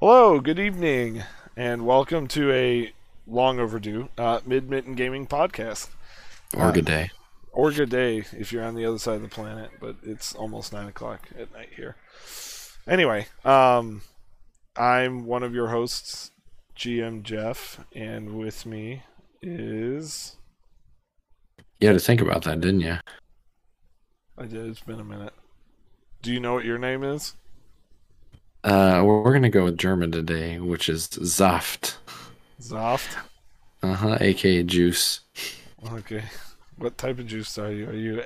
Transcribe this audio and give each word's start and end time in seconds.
Hello, 0.00 0.40
good 0.40 0.58
evening, 0.58 1.22
and 1.56 1.86
welcome 1.86 2.26
to 2.28 2.50
a 2.52 2.92
long 3.28 3.60
overdue 3.60 4.08
uh, 4.18 4.40
Mid 4.44 4.68
Mitten 4.68 4.96
Gaming 4.96 5.24
podcast. 5.26 5.88
Or 6.56 6.72
good 6.72 6.84
day. 6.84 7.10
Or 7.52 7.70
good 7.70 7.90
day 7.90 8.24
if 8.32 8.52
you're 8.52 8.64
on 8.64 8.74
the 8.74 8.84
other 8.84 8.98
side 8.98 9.16
of 9.16 9.22
the 9.22 9.28
planet, 9.28 9.70
but 9.80 9.96
it's 10.02 10.34
almost 10.34 10.72
9 10.72 10.88
o'clock 10.88 11.28
at 11.38 11.52
night 11.52 11.68
here. 11.76 11.94
Anyway, 12.88 13.28
um, 13.44 14.02
I'm 14.76 15.26
one 15.26 15.44
of 15.44 15.54
your 15.54 15.68
hosts, 15.68 16.32
GM 16.76 17.22
Jeff, 17.22 17.80
and 17.94 18.36
with 18.36 18.66
me 18.66 19.04
is. 19.40 20.36
You 21.80 21.86
had 21.88 21.94
to 21.94 22.04
think 22.04 22.20
about 22.20 22.42
that, 22.44 22.60
didn't 22.60 22.80
you? 22.80 22.96
I 24.36 24.46
did, 24.46 24.66
it's 24.66 24.80
been 24.80 25.00
a 25.00 25.04
minute. 25.04 25.34
Do 26.20 26.32
you 26.32 26.40
know 26.40 26.52
what 26.54 26.64
your 26.64 26.78
name 26.78 27.04
is? 27.04 27.34
Uh, 28.64 29.02
we're 29.04 29.32
gonna 29.34 29.50
go 29.50 29.64
with 29.64 29.76
German 29.76 30.10
today, 30.10 30.58
which 30.58 30.88
is 30.88 31.04
Saft. 31.04 31.98
Zoft? 32.62 33.14
Uh 33.82 33.92
huh. 33.92 34.16
aka 34.20 34.62
juice. 34.62 35.20
Okay. 35.92 36.24
What 36.78 36.96
type 36.96 37.18
of 37.18 37.26
juice 37.26 37.58
are 37.58 37.70
you? 37.70 37.88
Are 37.90 37.92
you. 37.92 38.24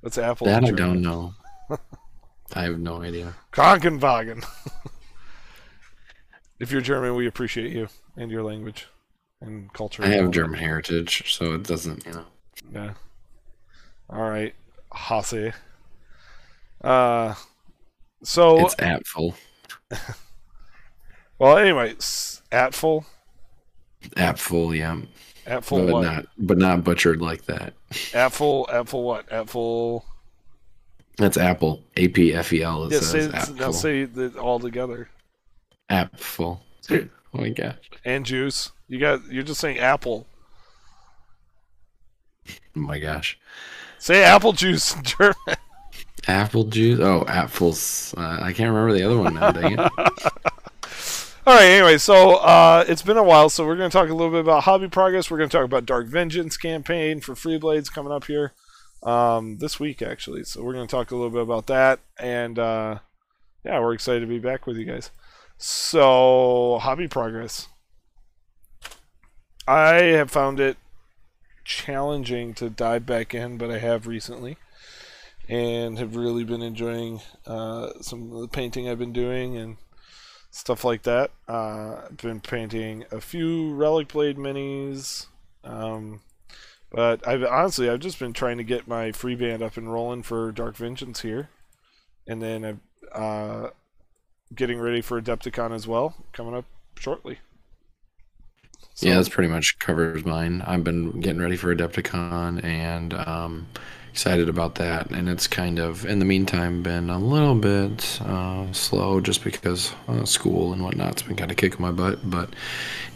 What's 0.00 0.18
apple? 0.18 0.48
That 0.48 0.64
I 0.64 0.72
don't 0.72 1.00
know. 1.00 1.34
I 2.54 2.64
have 2.64 2.80
no 2.80 3.02
idea. 3.02 3.34
Krankenwagen. 3.52 4.44
if 6.58 6.72
you're 6.72 6.80
German, 6.80 7.14
we 7.14 7.28
appreciate 7.28 7.72
you 7.72 7.88
and 8.16 8.32
your 8.32 8.42
language 8.42 8.88
and 9.40 9.72
culture. 9.72 10.02
I 10.02 10.08
have 10.08 10.32
German 10.32 10.58
heritage, 10.58 11.32
so 11.32 11.54
it 11.54 11.62
doesn't, 11.62 12.04
you 12.04 12.12
know. 12.12 12.24
Yeah. 12.74 12.94
All 14.10 14.28
right, 14.28 14.54
Hasse. 14.92 15.52
Uh, 16.82 17.34
so 18.24 18.66
It's 18.66 18.74
apfel. 18.74 19.34
well, 21.38 21.58
anyway, 21.58 21.94
Atful, 22.50 23.04
Apfel, 24.16 24.76
yeah. 24.76 25.00
Atful 25.46 25.86
but 25.86 25.92
what? 25.92 26.02
not 26.02 26.26
but 26.38 26.58
not 26.58 26.84
butchered 26.84 27.20
like 27.20 27.46
that. 27.46 27.74
Atful, 28.12 28.68
Atful 28.70 29.02
what? 29.02 29.28
Atful. 29.30 30.04
That's 31.18 31.36
apple. 31.36 31.82
A 31.96 32.08
P 32.08 32.32
F 32.32 32.52
E 32.52 32.62
L. 32.62 32.90
Yeah, 32.90 33.00
say 33.00 33.28
now 33.54 33.70
say 33.70 34.02
it 34.02 34.36
all 34.36 34.58
together. 34.58 35.08
Apfel. 35.90 36.60
Oh 37.34 37.40
my 37.40 37.48
gosh. 37.48 37.78
And 38.04 38.26
juice. 38.26 38.72
You 38.88 38.98
got. 38.98 39.24
You're 39.30 39.42
just 39.42 39.58
saying 39.58 39.78
apple. 39.78 40.26
Oh 42.46 42.52
my 42.74 42.98
gosh. 42.98 43.38
Say 43.98 44.22
apple 44.22 44.52
juice 44.52 44.94
in 44.94 45.02
German. 45.02 45.34
Apple 46.28 46.64
juice. 46.64 47.00
Oh, 47.00 47.24
apples. 47.26 48.14
Uh, 48.16 48.38
I 48.40 48.52
can't 48.52 48.72
remember 48.72 48.92
the 48.92 49.02
other 49.04 49.18
one 49.18 49.34
now. 49.34 49.50
Dang 49.50 49.72
it. 49.72 49.78
All 51.44 51.54
right. 51.54 51.64
Anyway, 51.64 51.98
so 51.98 52.36
uh, 52.36 52.84
it's 52.86 53.02
been 53.02 53.16
a 53.16 53.22
while, 53.22 53.48
so 53.48 53.66
we're 53.66 53.76
going 53.76 53.90
to 53.90 53.96
talk 53.96 54.08
a 54.08 54.14
little 54.14 54.30
bit 54.30 54.40
about 54.40 54.64
hobby 54.64 54.88
progress. 54.88 55.30
We're 55.30 55.38
going 55.38 55.50
to 55.50 55.56
talk 55.56 55.64
about 55.64 55.86
Dark 55.86 56.06
Vengeance 56.06 56.56
campaign 56.56 57.20
for 57.20 57.34
Free 57.34 57.58
Blades 57.58 57.90
coming 57.90 58.12
up 58.12 58.24
here 58.24 58.52
um, 59.02 59.58
this 59.58 59.80
week, 59.80 60.02
actually. 60.02 60.44
So 60.44 60.62
we're 60.62 60.74
going 60.74 60.86
to 60.86 60.90
talk 60.90 61.10
a 61.10 61.16
little 61.16 61.30
bit 61.30 61.42
about 61.42 61.66
that, 61.66 61.98
and 62.18 62.58
uh, 62.58 62.98
yeah, 63.64 63.80
we're 63.80 63.94
excited 63.94 64.20
to 64.20 64.26
be 64.26 64.38
back 64.38 64.66
with 64.66 64.76
you 64.76 64.84
guys. 64.84 65.10
So 65.58 66.78
hobby 66.80 67.08
progress. 67.08 67.68
I 69.66 69.94
have 69.94 70.30
found 70.30 70.58
it 70.58 70.76
challenging 71.64 72.54
to 72.54 72.68
dive 72.68 73.06
back 73.06 73.34
in, 73.34 73.58
but 73.58 73.70
I 73.70 73.78
have 73.78 74.06
recently, 74.06 74.56
and 75.48 75.98
have 75.98 76.16
really 76.16 76.44
been 76.44 76.62
enjoying 76.62 77.20
uh, 77.46 77.90
some 78.00 78.32
of 78.32 78.40
the 78.40 78.48
painting 78.48 78.88
I've 78.88 78.98
been 78.98 79.12
doing 79.12 79.56
and 79.56 79.76
stuff 80.50 80.84
like 80.84 81.02
that. 81.02 81.30
Uh, 81.48 82.02
I've 82.06 82.16
been 82.18 82.40
painting 82.40 83.04
a 83.10 83.20
few 83.20 83.74
Relic 83.74 84.08
Blade 84.08 84.36
minis, 84.36 85.26
um, 85.64 86.20
but 86.90 87.26
I've 87.26 87.42
honestly 87.44 87.88
I've 87.88 88.00
just 88.00 88.18
been 88.18 88.32
trying 88.32 88.58
to 88.58 88.64
get 88.64 88.86
my 88.86 89.12
free 89.12 89.34
band 89.34 89.62
up 89.62 89.76
and 89.76 89.92
rolling 89.92 90.22
for 90.22 90.52
Dark 90.52 90.76
Vengeance 90.76 91.20
here, 91.20 91.48
and 92.26 92.40
then 92.40 92.64
I'm 92.64 92.80
uh, 93.12 93.70
getting 94.54 94.78
ready 94.78 95.00
for 95.00 95.20
Adepticon 95.20 95.74
as 95.74 95.86
well, 95.86 96.14
coming 96.32 96.54
up 96.54 96.66
shortly. 96.98 97.38
So, 98.94 99.06
yeah, 99.06 99.14
that's 99.14 99.28
pretty 99.28 99.48
much 99.48 99.78
covers 99.78 100.24
mine. 100.24 100.62
I've 100.62 100.84
been 100.84 101.20
getting 101.20 101.40
ready 101.40 101.56
for 101.56 101.74
Adepticon 101.74 102.62
and 102.62 103.14
um, 103.14 103.66
excited 104.12 104.48
about 104.50 104.74
that. 104.74 105.10
And 105.10 105.28
it's 105.28 105.46
kind 105.46 105.78
of, 105.78 106.04
in 106.04 106.18
the 106.18 106.26
meantime, 106.26 106.82
been 106.82 107.08
a 107.08 107.18
little 107.18 107.54
bit 107.54 108.20
uh, 108.20 108.70
slow 108.72 109.20
just 109.20 109.42
because 109.42 109.94
uh, 110.06 110.26
school 110.26 110.74
and 110.74 110.82
whatnot's 110.82 111.22
been 111.22 111.36
kind 111.36 111.50
of 111.50 111.56
kicking 111.56 111.80
my 111.80 111.90
butt. 111.90 112.18
But 112.22 112.50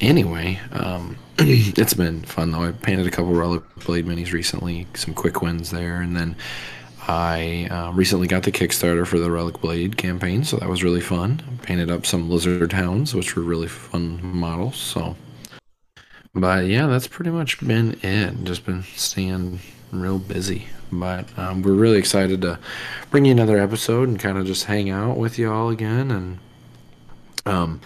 anyway, 0.00 0.58
um, 0.72 1.18
it's 1.38 1.92
been 1.92 2.22
fun 2.22 2.50
though. 2.50 2.62
I 2.62 2.72
painted 2.72 3.06
a 3.06 3.10
couple 3.10 3.32
Relic 3.32 3.62
Blade 3.84 4.06
minis 4.06 4.32
recently, 4.32 4.86
some 4.94 5.12
quick 5.12 5.42
wins 5.42 5.70
there. 5.70 6.00
And 6.00 6.16
then 6.16 6.34
I 7.06 7.68
uh, 7.70 7.92
recently 7.92 8.26
got 8.26 8.44
the 8.44 8.52
Kickstarter 8.52 9.06
for 9.06 9.18
the 9.18 9.30
Relic 9.30 9.60
Blade 9.60 9.98
campaign, 9.98 10.44
so 10.44 10.56
that 10.56 10.68
was 10.68 10.82
really 10.82 11.02
fun. 11.02 11.42
Painted 11.62 11.90
up 11.90 12.06
some 12.06 12.30
Lizard 12.30 12.72
Hounds, 12.72 13.14
which 13.14 13.36
were 13.36 13.42
really 13.42 13.68
fun 13.68 14.18
models. 14.22 14.76
So. 14.76 15.14
But 16.34 16.66
yeah, 16.66 16.86
that's 16.86 17.06
pretty 17.06 17.30
much 17.30 17.60
been 17.66 17.98
it. 18.02 18.44
Just 18.44 18.64
been 18.64 18.82
staying 18.82 19.60
real 19.92 20.18
busy. 20.18 20.68
But 20.92 21.26
um, 21.38 21.62
we're 21.62 21.74
really 21.74 21.98
excited 21.98 22.42
to 22.42 22.58
bring 23.10 23.24
you 23.24 23.32
another 23.32 23.58
episode 23.58 24.08
and 24.08 24.18
kind 24.18 24.38
of 24.38 24.46
just 24.46 24.64
hang 24.64 24.90
out 24.90 25.16
with 25.16 25.38
you 25.38 25.52
all 25.52 25.68
again. 25.68 26.10
And 26.10 26.38
um, 27.44 27.80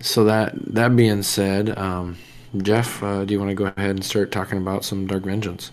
so 0.00 0.24
that 0.24 0.52
that 0.74 0.94
being 0.94 1.22
said, 1.22 1.76
um, 1.78 2.16
Jeff, 2.56 3.02
uh, 3.02 3.24
do 3.24 3.34
you 3.34 3.38
want 3.38 3.50
to 3.50 3.54
go 3.54 3.66
ahead 3.66 3.90
and 3.90 4.04
start 4.04 4.30
talking 4.30 4.58
about 4.58 4.84
some 4.84 5.06
Dark 5.06 5.24
Vengeance? 5.24 5.70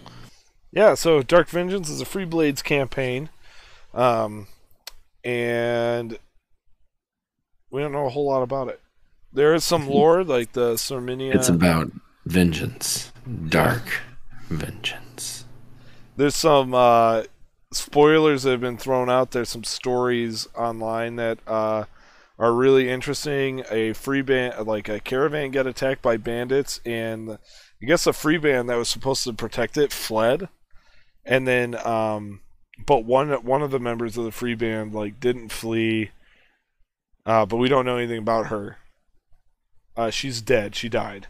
Yeah, 0.71 0.95
so 0.95 1.21
Dark 1.21 1.47
Vengeance 1.49 1.89
is 1.89 2.01
a 2.01 2.05
Free 2.05 2.25
Blades 2.25 2.61
campaign, 2.61 3.29
um, 3.93 4.47
and 5.23 6.19
we 7.71 7.81
don't 7.81 7.91
know 7.91 8.05
a 8.05 8.09
whole 8.09 8.27
lot 8.27 8.41
about 8.41 8.69
it. 8.69 8.81
There 9.31 9.53
is 9.53 9.63
some 9.63 9.87
lore, 9.89 10.23
like 10.23 10.53
the 10.53 10.77
Sarminia. 10.77 11.35
It's 11.35 11.49
about 11.49 11.91
vengeance, 12.25 13.11
dark 13.49 14.01
vengeance. 14.49 15.34
There's 16.15 16.35
some 16.35 16.73
uh, 16.73 17.23
spoilers 17.71 18.43
that 18.43 18.51
have 18.51 18.61
been 18.61 18.77
thrown 18.77 19.09
out. 19.09 19.31
There's 19.31 19.49
some 19.49 19.63
stories 19.63 20.47
online 20.55 21.17
that 21.17 21.39
uh, 21.47 21.85
are 22.39 22.53
really 22.53 22.89
interesting. 22.89 23.63
A 23.69 23.93
free 23.93 24.21
band, 24.21 24.65
like 24.67 24.89
a 24.89 24.99
caravan, 24.99 25.51
get 25.51 25.67
attacked 25.67 26.01
by 26.01 26.17
bandits, 26.17 26.79
and 26.85 27.31
I 27.31 27.85
guess 27.85 28.07
a 28.07 28.13
free 28.13 28.37
band 28.37 28.69
that 28.69 28.77
was 28.77 28.89
supposed 28.89 29.23
to 29.25 29.33
protect 29.33 29.77
it 29.77 29.91
fled, 29.91 30.49
and 31.25 31.47
then 31.47 31.75
um, 31.85 32.41
but 32.85 33.05
one 33.05 33.31
one 33.43 33.61
of 33.61 33.71
the 33.71 33.79
members 33.79 34.17
of 34.17 34.25
the 34.25 34.31
free 34.31 34.55
band 34.55 34.93
like 34.93 35.19
didn't 35.19 35.49
flee, 35.49 36.11
uh, 37.25 37.45
but 37.45 37.57
we 37.57 37.69
don't 37.69 37.85
know 37.85 37.97
anything 37.97 38.19
about 38.19 38.47
her. 38.47 38.77
Uh, 39.97 40.09
she's 40.09 40.41
dead. 40.41 40.75
She 40.75 40.89
died, 40.89 41.27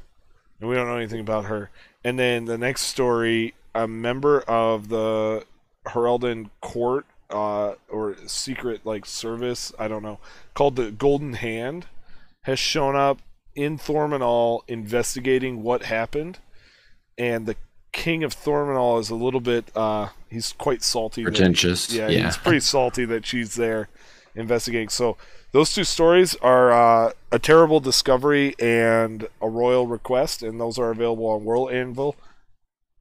and 0.59 0.69
we 0.69 0.75
don't 0.75 0.88
know 0.88 0.97
anything 0.97 1.19
about 1.19 1.46
her. 1.46 1.69
And 2.03 2.19
then 2.19 2.46
the 2.46 2.57
next 2.57 2.84
story, 2.84 3.56
a 3.75 3.87
member 3.87 4.39
of 4.41 4.89
the 4.89 5.45
Heraldin 5.87 6.49
court 6.61 7.05
uh, 7.29 7.73
or 7.89 8.15
secret 8.25 8.85
like 8.85 9.05
service, 9.05 9.71
I 9.77 9.87
don't 9.87 10.01
know, 10.03 10.19
called 10.55 10.75
the 10.77 10.89
Golden 10.91 11.33
Hand, 11.33 11.85
has 12.43 12.57
shown 12.57 12.95
up 12.95 13.19
in 13.55 13.77
Thormanol 13.77 14.61
investigating 14.67 15.61
what 15.63 15.83
happened, 15.83 16.39
and 17.17 17.45
the 17.45 17.55
King 17.91 18.23
of 18.23 18.35
Thormanol 18.35 18.99
is 18.99 19.09
a 19.09 19.15
little 19.15 19.39
bit 19.39 19.71
uh, 19.75 20.09
he's 20.29 20.53
quite 20.53 20.83
salty. 20.83 21.23
that- 21.23 21.31
Pretentious. 21.31 21.91
yeah, 21.93 22.07
Yeah. 22.09 22.25
he's 22.25 22.37
pretty 22.37 22.59
salty 22.59 23.05
that 23.05 23.25
she's 23.25 23.55
there 23.55 23.87
investigating. 24.35 24.89
So 24.89 25.15
those 25.53 25.73
two 25.73 25.85
stories 25.85 26.35
are 26.41 26.71
uh, 26.73 27.11
a 27.31 27.39
terrible 27.39 27.79
discovery 27.79 28.53
and 28.59 29.28
a 29.41 29.47
royal 29.49 29.87
request, 29.87 30.43
and 30.43 30.59
those 30.59 30.78
are 30.78 30.91
available 30.91 31.28
on 31.28 31.45
World 31.45 31.71
Anvil. 31.71 32.16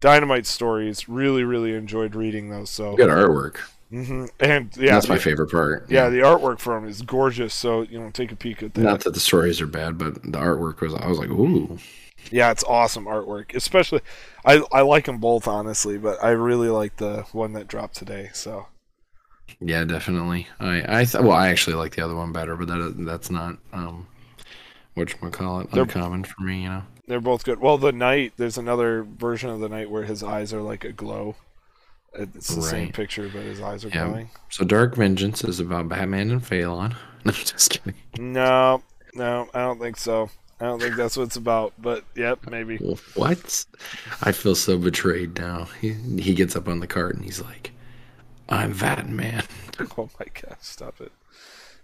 Dynamite 0.04 0.46
stories. 0.46 1.08
Really, 1.08 1.44
really 1.44 1.72
enjoyed 1.74 2.14
reading 2.14 2.50
those. 2.50 2.68
So, 2.68 2.94
Good 2.94 3.08
artwork. 3.08 3.56
hmm 3.90 4.26
and 4.38 4.70
yeah, 4.76 4.92
That's 4.94 5.08
my 5.08 5.14
the- 5.14 5.22
favorite 5.22 5.50
part. 5.50 5.86
Yeah, 5.88 6.10
the 6.10 6.18
artwork 6.18 6.58
for 6.58 6.74
them 6.78 6.86
is 6.86 7.00
gorgeous. 7.00 7.54
So 7.54 7.82
you 7.82 7.98
know, 7.98 8.10
take 8.10 8.30
a 8.30 8.36
peek 8.36 8.62
at 8.62 8.74
that. 8.74 8.82
Not 8.82 9.00
that 9.04 9.14
the 9.14 9.20
stories 9.20 9.62
are 9.62 9.66
bad, 9.66 9.96
but 9.96 10.22
the 10.22 10.38
artwork 10.38 10.80
was. 10.82 10.94
I 10.94 11.06
was 11.06 11.18
like, 11.18 11.30
ooh. 11.30 11.78
Yeah, 12.30 12.50
it's 12.50 12.64
awesome 12.64 13.04
artwork. 13.06 13.54
Especially, 13.54 14.00
I 14.44 14.62
I 14.72 14.82
like 14.82 15.06
them 15.06 15.18
both 15.18 15.48
honestly, 15.48 15.96
but 15.96 16.22
I 16.22 16.30
really 16.30 16.68
like 16.68 16.96
the 16.96 17.22
one 17.32 17.52
that 17.54 17.66
dropped 17.68 17.96
today. 17.96 18.28
So 18.34 18.66
Yeah, 19.60 19.84
definitely. 19.84 20.48
I 20.60 21.00
I 21.00 21.04
th- 21.06 21.22
well, 21.24 21.32
I 21.32 21.48
actually 21.48 21.76
like 21.76 21.94
the 21.96 22.04
other 22.04 22.14
one 22.14 22.30
better, 22.32 22.56
but 22.56 22.68
that 22.68 22.94
that's 22.98 23.30
not 23.30 23.56
um, 23.72 24.06
what 24.94 25.10
you 25.12 25.30
call 25.30 25.60
it, 25.60 25.70
They're- 25.70 25.82
uncommon 25.84 26.24
for 26.24 26.42
me. 26.42 26.62
You 26.64 26.68
know. 26.68 26.82
They're 27.06 27.20
both 27.20 27.44
good. 27.44 27.60
Well, 27.60 27.78
the 27.78 27.92
knight, 27.92 28.34
there's 28.36 28.58
another 28.58 29.02
version 29.02 29.50
of 29.50 29.60
the 29.60 29.68
knight 29.68 29.90
where 29.90 30.04
his 30.04 30.22
eyes 30.22 30.52
are 30.52 30.62
like 30.62 30.84
a 30.84 30.92
glow. 30.92 31.36
It's 32.16 32.54
the 32.54 32.62
same 32.62 32.92
picture, 32.92 33.28
but 33.32 33.42
his 33.42 33.60
eyes 33.60 33.84
are 33.84 33.88
Yeah. 33.88 34.06
glowing. 34.08 34.30
So 34.48 34.64
Dark 34.64 34.94
Vengeance 34.94 35.42
is 35.42 35.58
about 35.58 35.88
Batman 35.88 36.30
and 36.30 36.44
Phelan. 36.46 36.94
No, 37.26 37.32
just 37.32 37.70
kidding. 37.70 37.94
No, 38.18 38.82
No, 39.14 39.48
I 39.54 39.60
don't 39.60 39.80
think 39.80 39.96
so. 39.96 40.28
I 40.60 40.66
don't 40.66 40.78
think 40.78 40.94
that's 40.94 41.16
what 41.16 41.22
it's 41.24 41.36
about. 41.36 41.72
But 41.78 42.04
yep, 42.14 42.46
maybe. 42.50 42.76
What? 43.14 43.64
I 44.22 44.30
feel 44.32 44.54
so 44.54 44.76
betrayed 44.76 45.38
now. 45.38 45.68
He 45.80 45.92
he 46.20 46.34
gets 46.34 46.54
up 46.54 46.68
on 46.68 46.80
the 46.80 46.86
cart 46.86 47.14
and 47.16 47.24
he's 47.24 47.40
like, 47.40 47.72
"I'm 48.48 48.74
that 48.74 49.08
man." 49.08 49.44
Oh 49.98 50.08
my 50.20 50.26
gosh, 50.40 50.58
stop 50.60 51.00
it. 51.00 51.10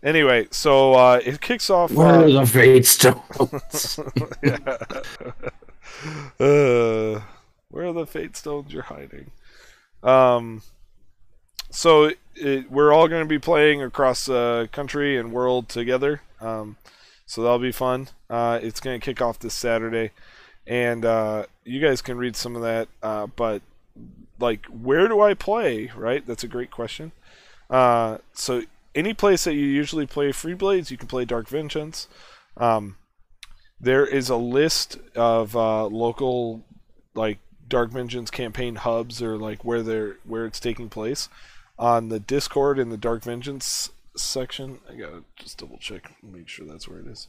Anyway, 0.02 0.49
so 0.50 0.94
uh, 0.94 1.20
it 1.25 1.41
kicks 1.41 1.69
off. 1.69 1.93
Where 1.93 2.08
uh, 2.08 2.23
are 2.23 2.31
the 2.31 2.47
fate 2.47 2.87
stones? 2.87 3.99
uh, 6.41 7.20
where 7.70 7.87
are 7.87 7.93
the 7.93 8.06
fate 8.06 8.37
stones 8.37 8.73
you're 8.73 8.82
hiding? 8.82 9.31
Um, 10.02 10.62
so 11.70 12.12
it, 12.35 12.70
we're 12.70 12.93
all 12.93 13.08
going 13.08 13.23
to 13.23 13.29
be 13.29 13.38
playing 13.38 13.82
across 13.82 14.26
the 14.26 14.69
country 14.73 15.19
and 15.19 15.32
world 15.32 15.69
together. 15.69 16.23
Um, 16.41 16.76
so 17.26 17.43
that'll 17.43 17.58
be 17.58 17.73
fun. 17.73 18.08
Uh, 18.29 18.58
it's 18.62 18.81
going 18.81 18.99
to 18.99 19.05
kick 19.05 19.20
off 19.20 19.38
this 19.38 19.55
Saturday, 19.55 20.11
and 20.67 21.05
uh, 21.05 21.44
you 21.64 21.81
guys 21.81 22.03
can 22.03 22.19
read 22.19 22.35
some 22.37 22.56
of 22.56 22.62
that. 22.62 22.88
Uh, 23.03 23.26
but 23.29 23.62
like, 24.38 24.64
where 24.67 25.06
do 25.06 25.20
I 25.20 25.35
play? 25.35 25.93
Right, 25.94 26.26
that's 26.26 26.43
a 26.43 26.49
great 26.49 26.70
question. 26.70 27.12
Uh, 27.69 28.19
so 28.32 28.62
any 28.94 29.14
place 29.14 29.44
that 29.44 29.54
you 29.54 29.64
usually 29.64 30.06
play 30.06 30.32
Free 30.32 30.54
Blades, 30.54 30.90
you 30.90 30.96
can 30.96 31.08
play 31.08 31.25
Dark 31.25 31.48
Vengeance. 31.48 32.08
Um, 32.56 32.96
there 33.81 34.06
is 34.06 34.28
a 34.28 34.37
list 34.37 34.98
of 35.14 35.56
uh, 35.56 35.87
local 35.87 36.64
like 37.14 37.38
Dark 37.69 37.90
Vengeance 37.90 38.31
campaign 38.31 38.76
hubs 38.76 39.22
or 39.22 39.38
like 39.38 39.64
where 39.64 39.82
they're 39.82 40.16
where 40.25 40.44
it's 40.44 40.60
taking 40.60 40.88
place 40.88 41.28
on 41.78 42.08
the 42.08 42.20
Discord 42.20 42.78
in 42.78 42.90
the 42.90 42.96
Dark 42.96 43.22
Vengeance 43.22 43.90
section. 44.16 44.81
I 44.88 44.94
gotta 44.94 45.22
just 45.36 45.58
double 45.58 45.78
check, 45.78 46.12
make 46.22 46.48
sure 46.48 46.66
that's 46.66 46.88
where 46.88 46.98
it 46.98 47.06
is. 47.06 47.28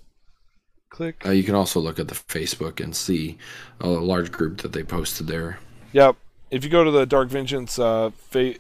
Click. 0.90 1.26
Uh, 1.26 1.32
you 1.32 1.44
can 1.44 1.56
also 1.56 1.80
look 1.80 2.00
at 2.00 2.10
the 2.10 2.16
Facebook 2.16 2.84
and 2.84 2.94
see 2.94 3.38
a 3.80 3.88
large 3.88 4.32
group 4.32 4.58
that 4.58 4.74
they 4.74 4.84
posted 4.84 5.28
there. 5.28 5.60
Yep. 5.94 6.18
If 6.50 6.66
you 6.66 6.70
go 6.70 6.84
to 6.84 6.92
the 6.92 7.06
Dark 7.06 7.30
Vengeance 7.30 7.80
uh, 7.80 8.12
fa- 8.30 8.56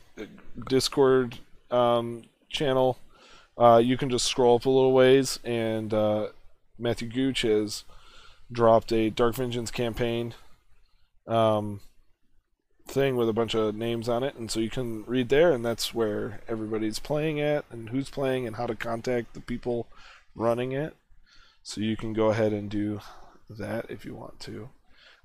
Discord 0.70 1.40
um, 1.72 2.24
channel, 2.52 3.00
uh, 3.58 3.82
you 3.84 3.98
can 3.98 4.10
just 4.10 4.26
scroll 4.26 4.56
up 4.56 4.66
a 4.66 4.70
little 4.70 4.94
ways, 4.94 5.40
and 5.44 5.94
uh, 5.94 6.28
Matthew 6.78 7.10
Gooch 7.10 7.42
has 7.42 7.84
dropped 8.52 8.92
a 8.92 9.10
Dark 9.10 9.36
Vengeance 9.36 9.72
campaign 9.72 10.34
um, 11.28 11.82
thing 12.88 13.16
with 13.16 13.30
a 13.30 13.34
bunch 13.34 13.54
of 13.54 13.76
names 13.76 14.10
on 14.10 14.24
it, 14.24 14.36
and 14.36 14.50
so 14.50 14.60
you 14.60 14.70
can 14.70 15.04
read 15.06 15.30
there, 15.30 15.52
and 15.52 15.66
that's 15.66 15.94
where 15.94 16.42
everybody's 16.48 17.00
playing 17.00 17.40
at, 17.40 17.66
and 17.72 17.90
who's 17.90 18.10
playing, 18.10 18.48
and 18.48 18.56
how 18.56 18.66
to 18.66 18.76
contact 18.76 19.34
the 19.34 19.42
people 19.42 19.88
running 20.36 20.72
it. 20.72 20.96
So 21.64 21.82
you 21.82 21.96
can 21.96 22.14
go 22.14 22.28
ahead 22.28 22.54
and 22.54 22.70
do 22.70 23.02
that 23.50 23.86
if 23.90 24.06
you 24.06 24.16
want 24.16 24.40
to. 24.42 24.70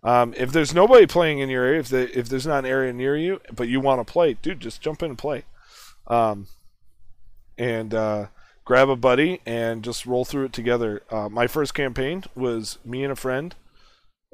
Um, 0.03 0.35
if 0.37 0.53
there's 0.53 0.75
nobody 0.75 1.07
playing 1.07 1.39
in 1.39 1.49
your 1.49 1.65
area, 1.65 1.81
if, 1.81 1.93
if 1.93 2.29
there's 2.29 2.47
not 2.47 2.65
an 2.65 2.71
area 2.71 2.93
near 2.93 3.17
you, 3.17 3.41
but 3.55 3.69
you 3.69 3.81
want 3.81 4.07
to 4.07 4.13
play, 4.13 4.35
dude, 4.35 4.61
just 4.61 4.81
jump 4.81 5.03
in 5.03 5.11
and 5.11 5.19
play. 5.19 5.45
Um, 6.07 6.47
and 7.59 7.95
uh, 7.95 8.27
grab 8.65 8.89
a 8.89 8.97
buddy 8.97 9.41
and 9.47 9.83
just 9.83 10.07
roll 10.07 10.25
through 10.25 10.47
it 10.47 10.53
together. 10.53 11.03
Uh, 11.11 11.29
my 11.29 11.47
first 11.47 11.75
campaign 11.75 12.25
was 12.35 12.79
me 12.85 13.03
and 13.03 13.13
a 13.13 13.17
friend 13.17 13.55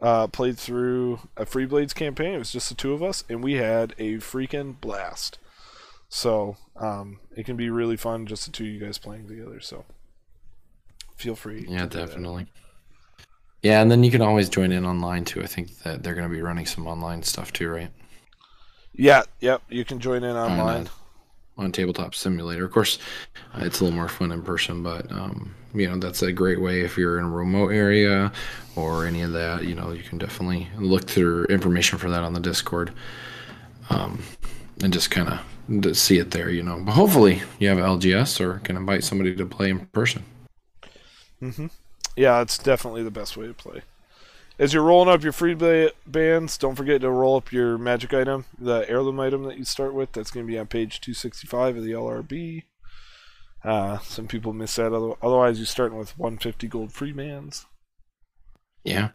uh, 0.00 0.26
played 0.26 0.58
through 0.58 1.20
a 1.36 1.46
Free 1.46 1.66
Blades 1.66 1.94
campaign. 1.94 2.34
It 2.34 2.38
was 2.38 2.52
just 2.52 2.68
the 2.68 2.74
two 2.74 2.92
of 2.92 3.02
us, 3.02 3.24
and 3.28 3.42
we 3.42 3.54
had 3.54 3.94
a 3.98 4.14
freaking 4.16 4.80
blast. 4.80 5.38
So 6.08 6.56
um, 6.76 7.20
it 7.36 7.46
can 7.46 7.56
be 7.56 7.70
really 7.70 7.96
fun 7.96 8.26
just 8.26 8.44
the 8.44 8.52
two 8.52 8.64
of 8.64 8.70
you 8.70 8.80
guys 8.80 8.98
playing 8.98 9.28
together. 9.28 9.60
So 9.60 9.84
feel 11.16 11.36
free. 11.36 11.64
Yeah, 11.68 11.82
to 11.82 11.86
do 11.86 11.98
that. 11.98 12.06
definitely. 12.06 12.46
Yeah, 13.62 13.80
and 13.80 13.90
then 13.90 14.02
you 14.02 14.10
can 14.10 14.22
always 14.22 14.48
join 14.48 14.72
in 14.72 14.84
online 14.84 15.24
too. 15.24 15.40
I 15.40 15.46
think 15.46 15.78
that 15.84 16.02
they're 16.02 16.14
going 16.14 16.28
to 16.28 16.34
be 16.34 16.42
running 16.42 16.66
some 16.66 16.86
online 16.88 17.22
stuff 17.22 17.52
too, 17.52 17.68
right? 17.68 17.90
Yeah, 18.92 19.22
yep. 19.40 19.62
You 19.68 19.84
can 19.84 20.00
join 20.00 20.24
in 20.24 20.36
online. 20.36 20.90
On 21.62 21.72
tabletop 21.72 22.14
simulator. 22.14 22.64
Of 22.64 22.72
course 22.72 22.98
uh, 23.54 23.60
it's 23.62 23.80
a 23.80 23.84
little 23.84 23.96
more 23.96 24.08
fun 24.08 24.32
in 24.32 24.42
person 24.42 24.82
but 24.82 25.10
um, 25.12 25.54
you 25.74 25.88
know 25.88 25.98
that's 25.98 26.22
a 26.22 26.32
great 26.32 26.60
way 26.60 26.80
if 26.80 26.96
you're 26.98 27.18
in 27.18 27.24
a 27.24 27.30
remote 27.30 27.68
area 27.68 28.32
or 28.76 29.06
any 29.06 29.22
of 29.22 29.32
that 29.32 29.64
you 29.64 29.74
know 29.74 29.92
you 29.92 30.02
can 30.02 30.18
definitely 30.18 30.68
look 30.78 31.08
through 31.08 31.44
information 31.44 31.98
for 31.98 32.10
that 32.10 32.22
on 32.24 32.32
the 32.32 32.40
discord 32.40 32.92
um, 33.90 34.22
and 34.82 34.92
just 34.92 35.10
kind 35.10 35.28
of 35.28 35.96
see 35.96 36.18
it 36.18 36.30
there 36.32 36.50
you 36.50 36.62
know. 36.62 36.80
But 36.84 36.92
hopefully 36.92 37.42
you 37.58 37.68
have 37.68 37.78
lgs 37.78 38.40
or 38.40 38.58
can 38.60 38.76
invite 38.76 39.04
somebody 39.04 39.34
to 39.36 39.46
play 39.46 39.70
in 39.70 39.86
person. 39.86 40.24
Hmm 41.40 41.66
Yeah, 42.16 42.42
it's 42.42 42.58
definitely 42.58 43.02
the 43.02 43.10
best 43.10 43.36
way 43.36 43.46
to 43.46 43.54
play. 43.54 43.82
As 44.62 44.72
you're 44.72 44.84
rolling 44.84 45.12
up 45.12 45.24
your 45.24 45.32
free 45.32 45.54
ba- 45.54 45.90
bands, 46.06 46.56
don't 46.56 46.76
forget 46.76 47.00
to 47.00 47.10
roll 47.10 47.34
up 47.34 47.50
your 47.50 47.76
magic 47.76 48.14
item, 48.14 48.44
the 48.56 48.88
heirloom 48.88 49.18
item 49.18 49.42
that 49.42 49.58
you 49.58 49.64
start 49.64 49.92
with. 49.92 50.12
That's 50.12 50.30
going 50.30 50.46
to 50.46 50.52
be 50.52 50.56
on 50.56 50.68
page 50.68 51.00
265 51.00 51.78
of 51.78 51.82
the 51.82 51.90
LRB. 51.90 52.62
Uh, 53.64 53.98
some 53.98 54.28
people 54.28 54.52
miss 54.52 54.76
that. 54.76 54.92
Otherwise, 55.20 55.58
you're 55.58 55.66
starting 55.66 55.98
with 55.98 56.16
150 56.16 56.68
gold 56.68 56.92
free 56.92 57.10
bands. 57.10 57.66
Yeah. 58.84 59.10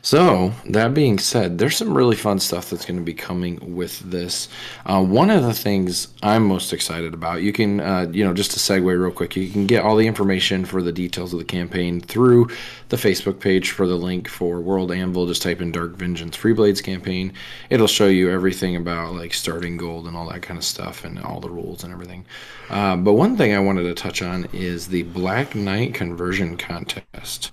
So 0.00 0.52
that 0.68 0.94
being 0.94 1.20
said, 1.20 1.58
there's 1.58 1.76
some 1.76 1.96
really 1.96 2.16
fun 2.16 2.40
stuff 2.40 2.68
that's 2.68 2.84
going 2.84 2.98
to 2.98 3.04
be 3.04 3.14
coming 3.14 3.76
with 3.76 4.00
this. 4.00 4.48
Uh, 4.84 5.00
one 5.00 5.30
of 5.30 5.44
the 5.44 5.54
things 5.54 6.08
I'm 6.24 6.44
most 6.44 6.72
excited 6.72 7.14
about, 7.14 7.40
you 7.40 7.52
can, 7.52 7.78
uh, 7.78 8.08
you 8.10 8.24
know, 8.24 8.34
just 8.34 8.50
to 8.52 8.58
segue 8.58 8.84
real 8.84 9.12
quick, 9.12 9.36
you 9.36 9.48
can 9.48 9.68
get 9.68 9.84
all 9.84 9.94
the 9.94 10.08
information 10.08 10.64
for 10.64 10.82
the 10.82 10.90
details 10.90 11.32
of 11.32 11.38
the 11.38 11.44
campaign 11.44 12.00
through 12.00 12.48
the 12.88 12.96
Facebook 12.96 13.38
page 13.38 13.70
for 13.70 13.86
the 13.86 13.94
link 13.94 14.26
for 14.26 14.60
World 14.60 14.90
Anvil. 14.90 15.28
Just 15.28 15.42
type 15.42 15.60
in 15.60 15.70
Dark 15.70 15.92
Vengeance 15.92 16.34
Free 16.34 16.52
Blades 16.52 16.80
campaign. 16.80 17.32
It'll 17.70 17.86
show 17.86 18.08
you 18.08 18.28
everything 18.28 18.74
about 18.74 19.14
like 19.14 19.34
starting 19.34 19.76
gold 19.76 20.08
and 20.08 20.16
all 20.16 20.28
that 20.30 20.42
kind 20.42 20.58
of 20.58 20.64
stuff 20.64 21.04
and 21.04 21.20
all 21.20 21.38
the 21.38 21.48
rules 21.48 21.84
and 21.84 21.92
everything. 21.92 22.26
Uh, 22.70 22.96
but 22.96 23.12
one 23.12 23.36
thing 23.36 23.54
I 23.54 23.60
wanted 23.60 23.84
to 23.84 23.94
touch 23.94 24.20
on 24.20 24.48
is 24.52 24.88
the 24.88 25.04
Black 25.04 25.54
Knight 25.54 25.94
conversion 25.94 26.56
contest. 26.56 27.52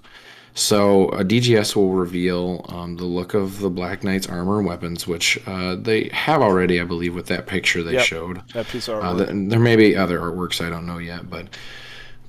So 0.60 1.08
a 1.10 1.24
DGS 1.24 1.74
will 1.78 1.92
reveal 1.94 2.66
um, 2.68 2.98
the 2.98 3.06
look 3.06 3.34
of 3.34 3.60
the 3.60 3.70
Black 3.70 4.04
Knight's 4.04 4.28
armor 4.28 4.58
and 4.60 4.68
weapons, 4.68 5.08
which 5.08 5.40
uh, 5.48 5.76
they 5.76 6.10
have 6.12 6.42
already, 6.42 6.82
I 6.82 6.84
believe, 6.84 7.16
with 7.16 7.28
that 7.28 7.48
picture 7.48 7.82
they 7.82 7.94
Yep. 7.94 8.06
showed. 8.06 8.42
That 8.54 8.68
piece 8.68 8.90
of 8.90 9.02
Uh, 9.02 9.14
artwork. 9.14 9.28
th- 9.30 9.50
there 9.50 9.60
may 9.60 9.78
be 9.78 9.96
other 9.96 10.20
artworks 10.20 10.60
I 10.64 10.70
don't 10.70 10.86
know 10.86 10.98
yet, 10.98 11.30
but 11.30 11.48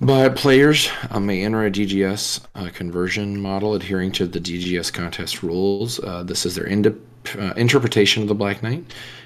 but 0.01 0.35
players 0.37 0.89
uh, 1.11 1.19
may 1.21 1.43
enter 1.43 1.65
a 1.67 1.71
DGS 1.71 2.41
uh, 2.55 2.71
conversion 2.73 3.39
model 3.41 3.75
adhering 3.75 4.13
to 4.13 4.27
the 4.27 4.41
DGS 4.41 4.93
contest 4.93 5.43
rules. 5.43 5.99
Uh, 5.99 6.23
this 6.23 6.47
is 6.47 6.55
their 6.55 6.67
indi- 6.67 6.95
uh, 7.37 7.53
interpretation 7.57 8.23
of 8.23 8.29
the 8.29 8.35
Black 8.35 8.63
Knight, 8.63 8.85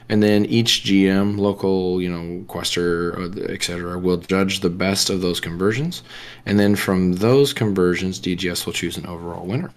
and 0.08 0.22
then 0.22 0.44
each 0.46 0.84
GM, 0.84 1.38
local, 1.38 2.00
you 2.00 2.10
know, 2.10 2.44
quester, 2.46 3.18
uh, 3.18 3.30
etc., 3.48 3.98
will 3.98 4.18
judge 4.18 4.60
the 4.60 4.70
best 4.70 5.10
of 5.10 5.20
those 5.20 5.40
conversions, 5.40 6.02
and 6.46 6.58
then 6.58 6.76
from 6.76 7.14
those 7.14 7.52
conversions, 7.52 8.20
DGS 8.20 8.66
will 8.66 8.72
choose 8.72 8.96
an 8.96 9.06
overall 9.06 9.46
winner. 9.46 9.70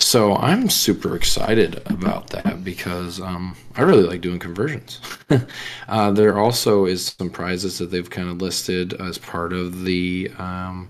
So 0.00 0.36
I'm 0.36 0.70
super 0.70 1.16
excited 1.16 1.82
about 1.86 2.28
that 2.28 2.62
because 2.62 3.20
um, 3.20 3.56
I 3.74 3.82
really 3.82 4.04
like 4.04 4.20
doing 4.20 4.38
conversions. 4.38 5.00
uh, 5.88 6.12
there 6.12 6.38
also 6.38 6.86
is 6.86 7.16
some 7.18 7.30
prizes 7.30 7.78
that 7.78 7.90
they've 7.90 8.08
kind 8.08 8.28
of 8.28 8.40
listed 8.40 8.94
as 8.94 9.18
part 9.18 9.52
of 9.52 9.84
the 9.84 10.30
um, 10.38 10.88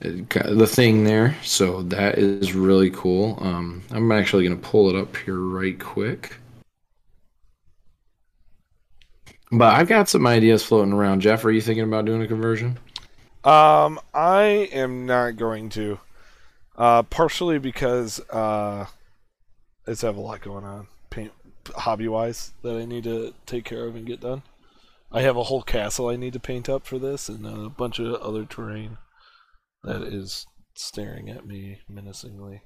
the 0.00 0.66
thing 0.66 1.04
there. 1.04 1.36
So 1.44 1.82
that 1.82 2.18
is 2.18 2.52
really 2.52 2.90
cool. 2.90 3.38
Um, 3.40 3.82
I'm 3.92 4.10
actually 4.10 4.46
going 4.46 4.60
to 4.60 4.68
pull 4.68 4.90
it 4.90 4.96
up 4.96 5.16
here 5.18 5.38
right 5.38 5.78
quick. 5.78 6.39
But 9.52 9.74
I've 9.74 9.88
got 9.88 10.08
some 10.08 10.26
ideas 10.26 10.62
floating 10.62 10.92
around. 10.92 11.20
Jeff, 11.20 11.44
are 11.44 11.50
you 11.50 11.60
thinking 11.60 11.84
about 11.84 12.04
doing 12.04 12.22
a 12.22 12.28
conversion? 12.28 12.78
Um, 13.42 13.98
I 14.14 14.68
am 14.72 15.06
not 15.06 15.36
going 15.36 15.70
to. 15.70 15.98
Uh, 16.76 17.02
partially 17.02 17.58
because 17.58 18.20
uh, 18.32 18.86
I 19.86 19.90
just 19.90 20.02
have 20.02 20.16
a 20.16 20.20
lot 20.20 20.40
going 20.40 20.64
on, 20.64 20.86
paint 21.10 21.32
hobby 21.74 22.08
wise, 22.08 22.52
that 22.62 22.76
I 22.76 22.84
need 22.84 23.04
to 23.04 23.34
take 23.44 23.64
care 23.64 23.86
of 23.86 23.96
and 23.96 24.06
get 24.06 24.20
done. 24.20 24.42
I 25.12 25.22
have 25.22 25.36
a 25.36 25.42
whole 25.42 25.62
castle 25.62 26.08
I 26.08 26.16
need 26.16 26.32
to 26.34 26.40
paint 26.40 26.68
up 26.68 26.86
for 26.86 26.98
this, 26.98 27.28
and 27.28 27.44
a 27.44 27.68
bunch 27.68 27.98
of 27.98 28.14
other 28.22 28.44
terrain 28.44 28.98
that 29.82 30.02
is 30.02 30.46
staring 30.74 31.28
at 31.28 31.46
me 31.46 31.80
menacingly. 31.88 32.62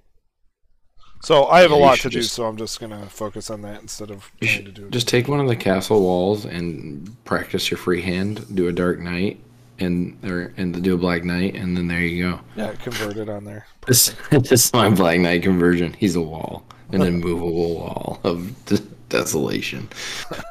So 1.25 1.47
I 1.47 1.61
have 1.63 1.71
a 1.71 1.75
Yeah, 1.75 1.79
you 1.81 1.85
lot 1.87 1.99
to 1.99 2.11
do, 2.11 2.21
just- 2.21 2.35
so 2.35 2.47
I'm 2.47 2.57
just 2.57 2.79
gonna 2.81 3.07
focus 3.09 3.51
on 3.51 3.63
that 3.63 3.81
instead 3.81 4.11
of 4.11 4.31
trying 4.43 4.65
to 4.67 4.71
do 4.73 4.87
it. 4.87 4.91
just 4.91 5.09
take 5.09 5.27
one 5.29 5.41
of 5.41 5.49
the 5.49 5.57
castle 5.57 6.01
walls 6.03 6.45
and 6.45 7.17
practice 7.25 7.71
your 7.71 7.79
free 7.79 8.03
hand. 8.03 8.45
Do 8.55 8.69
a 8.69 8.73
dark 8.73 9.01
knight 9.01 9.41
and 9.79 10.17
or 10.25 10.53
and 10.57 10.83
do 10.83 10.95
a 10.95 10.99
black 10.99 11.25
knight, 11.25 11.55
and 11.57 11.77
then 11.77 11.89
there 11.89 12.01
you 12.01 12.31
go. 12.31 12.41
yeah, 12.57 12.73
convert 12.75 13.17
it 13.17 13.29
on 13.29 13.45
there. 13.45 13.67
This, 13.87 14.15
this 14.31 14.51
is 14.67 14.73
my 14.73 14.89
black 14.89 15.21
knight 15.21 15.43
conversion. 15.43 15.93
He's 15.93 16.17
a 16.17 16.21
wall, 16.23 16.65
an 16.93 17.03
immovable 17.13 17.75
wall 17.75 18.19
of 18.25 18.65
d- 18.67 18.79
desolation. 19.11 19.89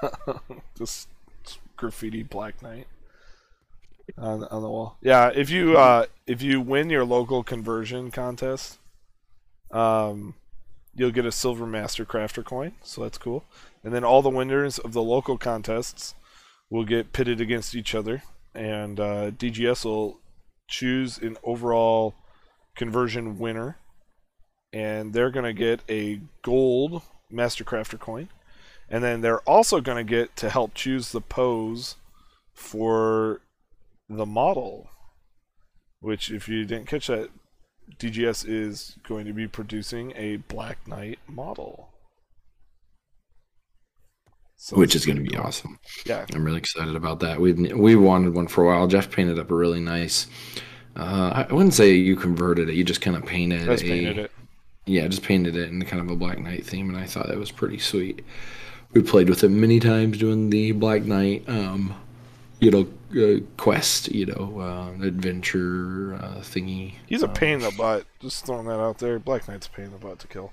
just 0.77 1.07
graffiti 1.77 2.21
Black 2.23 2.61
Knight. 2.61 2.85
on 4.17 4.43
on 4.45 4.61
the 4.61 4.69
wall. 4.69 4.97
Yeah, 5.01 5.31
if 5.33 5.49
you 5.49 5.77
uh, 5.77 6.05
if 6.27 6.41
you 6.43 6.61
win 6.61 6.89
your 6.91 7.05
local 7.05 7.43
conversion 7.43 8.11
contest, 8.11 8.77
um, 9.71 10.35
you'll 10.95 11.11
get 11.11 11.25
a 11.25 11.31
silver 11.31 11.65
master 11.65 12.05
crafter 12.05 12.43
coin, 12.43 12.73
so 12.81 13.01
that's 13.01 13.17
cool. 13.17 13.45
And 13.83 13.93
then 13.93 14.03
all 14.03 14.21
the 14.21 14.29
winners 14.29 14.77
of 14.79 14.93
the 14.93 15.03
local 15.03 15.37
contests 15.37 16.15
will 16.69 16.85
get 16.85 17.13
pitted 17.13 17.41
against 17.41 17.75
each 17.75 17.95
other, 17.95 18.23
and 18.53 18.99
uh, 18.99 19.31
DGS 19.31 19.85
will 19.85 20.19
choose 20.67 21.17
an 21.17 21.37
overall 21.43 22.15
conversion 22.75 23.37
winner, 23.37 23.77
and 24.71 25.13
they're 25.13 25.31
gonna 25.31 25.53
get 25.53 25.81
a 25.89 26.21
gold 26.43 27.01
master 27.29 27.63
crafter 27.63 27.99
coin, 27.99 28.29
and 28.89 29.03
then 29.03 29.21
they're 29.21 29.41
also 29.41 29.81
gonna 29.81 30.03
get 30.03 30.35
to 30.37 30.49
help 30.49 30.73
choose 30.73 31.11
the 31.11 31.21
pose 31.21 31.95
for 32.53 33.41
the 34.09 34.25
model, 34.25 34.89
which 35.99 36.31
if 36.31 36.47
you 36.47 36.65
didn't 36.65 36.87
catch 36.87 37.07
that, 37.07 37.29
DGS 37.99 38.45
is 38.47 38.97
going 39.07 39.25
to 39.25 39.33
be 39.33 39.47
producing 39.47 40.13
a 40.15 40.37
Black 40.37 40.87
Knight 40.87 41.19
model. 41.27 41.89
So 44.57 44.77
which 44.77 44.95
is 44.95 45.05
going 45.05 45.17
to 45.17 45.23
be 45.23 45.35
cool. 45.35 45.45
awesome. 45.45 45.77
Yeah, 46.05 46.25
I'm 46.33 46.45
really 46.45 46.59
excited 46.59 46.95
about 46.95 47.19
that. 47.19 47.41
We 47.41 47.51
we 47.51 47.95
wanted 47.95 48.33
one 48.33 48.47
for 48.47 48.63
a 48.63 48.67
while. 48.67 48.87
Jeff 48.87 49.11
painted 49.11 49.37
up 49.37 49.51
a 49.51 49.55
really 49.55 49.81
nice. 49.81 50.27
Uh, 50.95 51.45
I 51.49 51.53
wouldn't 51.53 51.73
say 51.73 51.93
you 51.93 52.15
converted 52.15 52.69
it. 52.69 52.75
You 52.75 52.83
just 52.83 53.01
kind 53.01 53.17
of 53.17 53.25
painted. 53.25 53.69
I 53.69 53.73
a, 53.73 53.77
painted 53.77 54.17
it. 54.19 54.31
Yeah, 54.85 55.07
just 55.07 55.23
painted 55.23 55.55
it 55.55 55.69
in 55.69 55.81
kind 55.83 56.01
of 56.01 56.09
a 56.09 56.15
Black 56.15 56.39
Knight 56.39 56.65
theme, 56.65 56.89
and 56.89 56.97
I 56.97 57.05
thought 57.05 57.27
that 57.27 57.37
was 57.37 57.51
pretty 57.51 57.79
sweet. 57.79 58.23
We 58.93 59.01
played 59.01 59.27
with 59.27 59.43
it 59.43 59.49
many 59.49 59.79
times 59.79 60.17
doing 60.17 60.49
the 60.49 60.71
Black 60.71 61.03
Knight, 61.03 61.43
um, 61.47 61.95
you 62.59 62.71
know, 62.71 62.87
uh, 63.21 63.39
quest, 63.57 64.09
you 64.11 64.25
know, 64.25 64.59
uh, 64.59 65.05
adventure 65.05 66.15
uh, 66.15 66.39
thingy. 66.41 66.95
He's 67.07 67.23
a 67.23 67.27
Um, 67.27 67.33
pain 67.33 67.55
in 67.55 67.61
the 67.61 67.71
butt. 67.71 68.05
Just 68.19 68.45
throwing 68.45 68.67
that 68.67 68.79
out 68.79 68.99
there. 68.99 69.19
Black 69.19 69.47
Knight's 69.47 69.67
a 69.67 69.69
pain 69.71 69.85
in 69.85 69.91
the 69.91 69.97
butt 69.97 70.19
to 70.19 70.27
kill. 70.27 70.51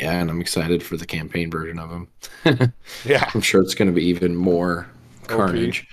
Yeah, 0.00 0.20
and 0.20 0.30
I'm 0.30 0.40
excited 0.40 0.82
for 0.82 0.96
the 0.96 1.06
campaign 1.06 1.50
version 1.50 1.78
of 1.78 1.90
him. 1.90 2.08
Yeah, 3.04 3.30
I'm 3.34 3.40
sure 3.42 3.60
it's 3.62 3.74
going 3.74 3.88
to 3.88 3.94
be 3.94 4.04
even 4.06 4.34
more 4.36 4.88
carnage. 5.26 5.86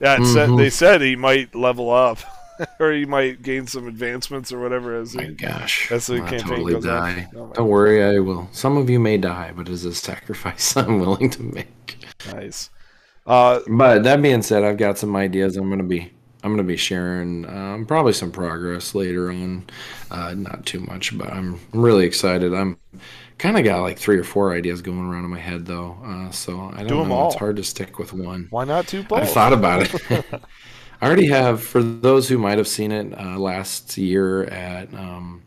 yeah. 0.00 0.16
It 0.20 0.26
said, 0.26 0.50
Mhm. 0.50 0.58
they 0.58 0.70
said 0.70 1.00
he 1.00 1.16
might 1.16 1.54
level 1.54 1.90
up, 1.90 2.18
or 2.80 2.92
he 2.92 3.04
might 3.04 3.42
gain 3.42 3.66
some 3.66 3.86
advancements 3.86 4.52
or 4.52 4.60
whatever. 4.60 4.96
As 5.00 5.14
My 5.14 5.24
he, 5.24 5.34
gosh, 5.34 5.88
That's 5.88 6.06
the 6.08 6.20
I'll 6.20 6.22
campaign 6.22 6.40
totally 6.40 6.74
goes 6.74 6.84
die. 6.84 7.28
Oh 7.36 7.54
Don't 7.54 7.68
worry, 7.68 8.02
I 8.04 8.18
will. 8.20 8.48
Some 8.52 8.76
of 8.76 8.90
you 8.90 8.98
may 9.00 9.16
die, 9.18 9.52
but 9.54 9.68
it's 9.68 9.84
a 9.84 9.94
sacrifice 9.94 10.76
I'm 10.76 10.98
willing 11.00 11.30
to 11.30 11.42
make. 11.42 11.98
nice. 12.24 12.70
Uh, 13.26 13.60
But 13.68 14.04
that 14.04 14.22
being 14.22 14.42
said, 14.42 14.62
I've 14.64 14.76
got 14.76 14.98
some 14.98 15.16
ideas. 15.16 15.56
I'm 15.56 15.68
gonna 15.68 15.82
be 15.82 16.12
I'm 16.44 16.52
gonna 16.52 16.62
be 16.62 16.76
sharing 16.76 17.44
um, 17.48 17.86
probably 17.86 18.12
some 18.12 18.30
progress 18.30 18.94
later 18.94 19.30
on. 19.30 19.64
Uh, 20.10 20.34
not 20.34 20.64
too 20.66 20.80
much, 20.80 21.16
but 21.18 21.32
I'm 21.32 21.58
really 21.72 22.06
excited. 22.06 22.54
I'm 22.54 22.78
kind 23.38 23.58
of 23.58 23.64
got 23.64 23.82
like 23.82 23.98
three 23.98 24.18
or 24.18 24.24
four 24.24 24.54
ideas 24.54 24.82
going 24.82 25.00
around 25.00 25.24
in 25.24 25.30
my 25.30 25.38
head 25.40 25.66
though. 25.66 25.98
Uh, 26.04 26.30
so 26.30 26.70
I 26.74 26.84
don't 26.84 27.02
Do 27.02 27.02
know. 27.02 27.22
It's 27.24 27.34
all. 27.34 27.36
hard 27.36 27.56
to 27.56 27.64
stick 27.64 27.98
with 27.98 28.12
one. 28.12 28.50
why 28.50 28.64
not 28.64 28.86
two 28.88 29.02
both? 29.04 29.18
I've 29.22 29.28
thought 29.30 29.52
about 29.52 29.82
it. 29.82 29.92
I 31.00 31.06
already 31.06 31.26
have. 31.28 31.62
For 31.62 31.82
those 31.82 32.28
who 32.28 32.38
might 32.38 32.58
have 32.58 32.68
seen 32.68 32.92
it 32.92 33.12
uh, 33.18 33.38
last 33.38 33.98
year 33.98 34.44
at, 34.44 34.92
um, 34.94 35.42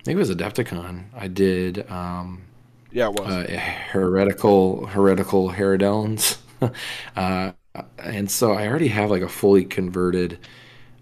I 0.00 0.04
think 0.04 0.16
it 0.16 0.20
was 0.20 0.30
Adepticon. 0.30 1.06
I 1.14 1.28
did 1.28 1.90
um, 1.90 2.44
yeah, 2.90 3.08
it 3.08 3.14
was. 3.14 3.38
uh, 3.38 3.46
heretical 3.92 4.86
heretical 4.86 5.50
Herodellans. 5.52 6.38
uh, 7.16 7.52
and 7.98 8.30
so 8.30 8.52
I 8.52 8.66
already 8.68 8.88
have 8.88 9.10
like 9.10 9.22
a 9.22 9.28
fully 9.28 9.64
converted 9.64 10.38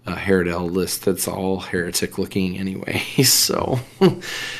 uh, 0.05 0.15
Herodell 0.15 0.69
list 0.69 1.05
that's 1.05 1.27
all 1.27 1.59
heretic 1.59 2.17
looking 2.17 2.57
anyway. 2.57 3.01
So 3.23 3.79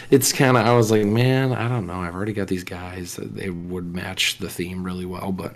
it's 0.10 0.32
kind 0.32 0.58
of 0.58 0.66
I 0.66 0.74
was 0.74 0.92
like, 0.92 1.06
man, 1.06 1.54
I 1.54 1.68
don't 1.68 1.86
know. 1.86 2.02
I've 2.02 2.16
already 2.16 2.34
got 2.34 2.48
these 2.48 2.64
guys 2.64 3.16
they 3.22 3.50
would 3.50 3.94
match 3.94 4.38
the 4.38 4.50
theme 4.50 4.84
really 4.84 5.06
well, 5.06 5.32
but 5.32 5.54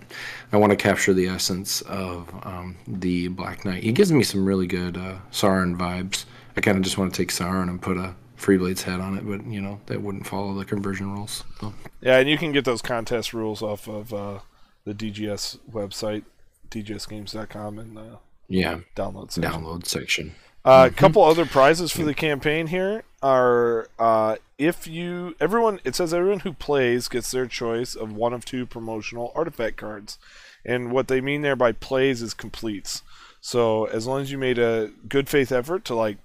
I 0.51 0.57
want 0.57 0.71
to 0.71 0.75
capture 0.75 1.13
the 1.13 1.27
essence 1.27 1.81
of 1.81 2.29
um, 2.45 2.75
the 2.87 3.29
Black 3.29 3.65
Knight. 3.65 3.83
He 3.83 3.91
gives 3.91 4.11
me 4.11 4.23
some 4.23 4.45
really 4.45 4.67
good 4.67 4.97
uh, 4.97 5.17
Sauron 5.31 5.77
vibes. 5.77 6.25
I 6.55 6.61
kind 6.61 6.77
of 6.77 6.83
just 6.83 6.97
want 6.97 7.13
to 7.13 7.17
take 7.17 7.31
Sauron 7.31 7.69
and 7.69 7.81
put 7.81 7.97
a 7.97 8.15
Freeblade's 8.37 8.83
head 8.83 8.99
on 8.99 9.17
it, 9.17 9.27
but 9.27 9.45
you 9.45 9.61
know 9.61 9.79
that 9.87 10.01
wouldn't 10.01 10.27
follow 10.27 10.53
the 10.53 10.65
conversion 10.65 11.11
rules. 11.13 11.43
So. 11.59 11.73
Yeah, 12.01 12.17
and 12.17 12.29
you 12.29 12.37
can 12.37 12.51
get 12.51 12.65
those 12.65 12.81
contest 12.81 13.33
rules 13.33 13.61
off 13.61 13.87
of 13.87 14.13
uh, 14.13 14.39
the 14.87 14.93
DGS 14.93 15.59
website, 15.71 16.23
dgsgames.com, 16.69 17.79
and 17.79 17.97
the 17.97 18.17
Yeah, 18.47 18.79
download 18.95 19.31
section. 19.31 19.43
download 19.51 19.85
section. 19.85 20.35
Uh, 20.65 20.89
A 20.91 20.93
couple 20.95 21.23
other 21.23 21.45
prizes 21.45 21.91
for 21.91 22.03
the 22.03 22.13
campaign 22.13 22.67
here 22.67 23.03
are 23.23 23.89
uh, 23.99 24.35
if 24.57 24.85
you 24.87 25.35
everyone 25.39 25.79
it 25.83 25.95
says 25.95 26.13
everyone 26.13 26.41
who 26.41 26.53
plays 26.53 27.07
gets 27.07 27.31
their 27.31 27.45
choice 27.47 27.95
of 27.95 28.11
one 28.13 28.33
of 28.33 28.43
two 28.45 28.65
promotional 28.65 29.31
artifact 29.35 29.77
cards, 29.77 30.17
and 30.65 30.91
what 30.91 31.07
they 31.07 31.21
mean 31.21 31.41
there 31.41 31.55
by 31.55 31.71
plays 31.71 32.21
is 32.21 32.33
completes. 32.33 33.01
So 33.39 33.85
as 33.85 34.07
long 34.07 34.21
as 34.21 34.31
you 34.31 34.37
made 34.37 34.59
a 34.59 34.91
good 35.07 35.29
faith 35.29 35.51
effort 35.51 35.85
to 35.85 35.95
like 35.95 36.17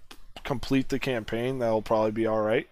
complete 0.44 0.88
the 0.88 0.98
campaign, 0.98 1.58
that'll 1.60 1.82
probably 1.82 2.10
be 2.10 2.26
all 2.26 2.40
right. 2.40 2.68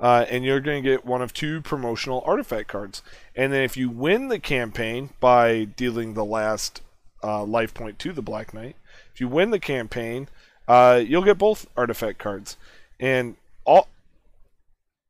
Uh, 0.00 0.24
and 0.30 0.44
you're 0.44 0.60
going 0.60 0.82
to 0.82 0.88
get 0.88 1.04
one 1.04 1.20
of 1.20 1.34
two 1.34 1.60
promotional 1.60 2.22
artifact 2.24 2.68
cards. 2.68 3.02
And 3.36 3.52
then 3.52 3.62
if 3.62 3.76
you 3.76 3.90
win 3.90 4.28
the 4.28 4.38
campaign 4.38 5.10
by 5.20 5.64
dealing 5.64 6.14
the 6.14 6.24
last 6.24 6.80
uh, 7.22 7.44
life 7.44 7.74
point 7.74 7.98
to 8.00 8.12
the 8.12 8.22
Black 8.22 8.54
Knight, 8.54 8.76
if 9.12 9.20
you 9.20 9.28
win 9.28 9.50
the 9.50 9.60
campaign, 9.60 10.28
uh, 10.66 11.02
you'll 11.06 11.24
get 11.24 11.36
both 11.36 11.66
artifact 11.76 12.18
cards. 12.18 12.56
And 12.98 13.36
all 13.64 13.88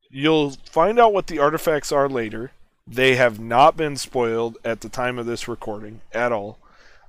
you'll 0.09 0.51
find 0.65 0.99
out 0.99 1.13
what 1.13 1.27
the 1.27 1.39
artifacts 1.39 1.91
are 1.91 2.09
later. 2.09 2.51
They 2.85 3.15
have 3.15 3.39
not 3.39 3.77
been 3.77 3.95
spoiled 3.95 4.57
at 4.65 4.81
the 4.81 4.89
time 4.89 5.17
of 5.17 5.25
this 5.25 5.47
recording 5.47 6.01
at 6.11 6.33
all. 6.33 6.57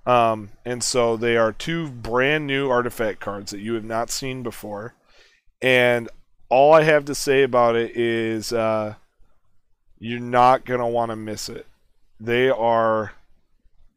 Um, 0.07 0.51
and 0.65 0.83
so 0.83 1.17
they 1.17 1.37
are 1.37 1.53
two 1.53 1.89
brand 1.89 2.47
new 2.47 2.69
artifact 2.69 3.21
cards 3.21 3.51
that 3.51 3.61
you 3.61 3.75
have 3.75 3.85
not 3.85 4.11
seen 4.11 4.43
before. 4.43 4.95
And 5.61 6.09
all 6.52 6.75
I 6.75 6.82
have 6.82 7.06
to 7.06 7.14
say 7.14 7.42
about 7.44 7.76
it 7.76 7.97
is 7.97 8.52
uh, 8.52 8.94
you're 9.99 10.21
not 10.21 10.66
going 10.66 10.80
to 10.80 10.87
want 10.87 11.11
to 11.11 11.16
miss 11.16 11.49
it. 11.49 11.66
They 12.21 12.50
are 12.50 13.12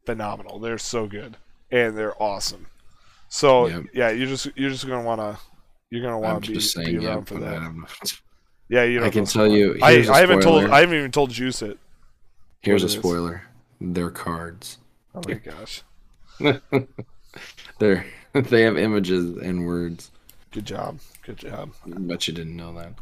phenomenal. 0.06 0.60
They're 0.60 0.78
so 0.78 1.06
good. 1.06 1.36
And 1.70 1.98
they're 1.98 2.22
awesome. 2.22 2.68
So 3.28 3.68
Yep. 3.68 3.84
yeah, 3.94 4.10
you're 4.12 4.28
just 4.28 4.48
you're 4.56 4.70
just 4.70 4.88
gonna 4.88 5.04
wanna 5.04 5.38
you're 5.90 6.02
gonna 6.04 6.26
I'm 6.26 6.42
to 6.42 6.48
be, 6.48 6.54
just 6.54 6.78
be 6.78 6.86
saying, 6.86 7.02
yeah, 7.02 7.10
around 7.10 7.26
for 7.26 7.40
that. 7.40 8.14
Yeah, 8.70 8.84
you 8.84 9.04
I 9.04 9.10
can 9.10 9.26
tell 9.26 9.48
you. 9.48 9.78
I, 9.82 10.06
I 10.10 10.20
haven't 10.20 10.42
told. 10.42 10.70
I 10.70 10.80
haven't 10.80 10.96
even 10.96 11.12
told 11.12 11.32
Juice 11.32 11.62
it. 11.62 11.78
Here's 12.62 12.84
a 12.84 12.86
what 12.86 12.94
it 12.94 12.96
is. 12.98 13.00
spoiler. 13.02 13.44
They're 13.82 14.12
cards. 14.12 14.78
Oh 15.14 15.22
my 15.28 15.34
gosh. 15.34 15.84
They're 17.80 18.06
they 18.34 18.62
have 18.62 18.78
images 18.78 19.38
and 19.38 19.66
words. 19.66 20.12
Good 20.56 20.66
job. 20.66 21.00
Good 21.24 21.36
job. 21.36 21.74
I 21.86 22.00
bet 22.00 22.30
you 22.30 22.34
didn't 22.34 22.56
know 22.56 22.74
that. 22.76 22.94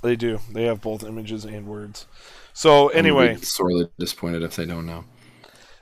They 0.00 0.14
do. 0.14 0.38
They 0.52 0.62
have 0.66 0.80
both 0.80 1.02
images 1.02 1.44
and 1.44 1.66
words. 1.66 2.06
So 2.52 2.86
anyway, 2.90 3.34
be 3.34 3.42
sorely 3.42 3.88
disappointed 3.98 4.44
if 4.44 4.54
they 4.54 4.64
don't 4.64 4.86
know. 4.86 5.04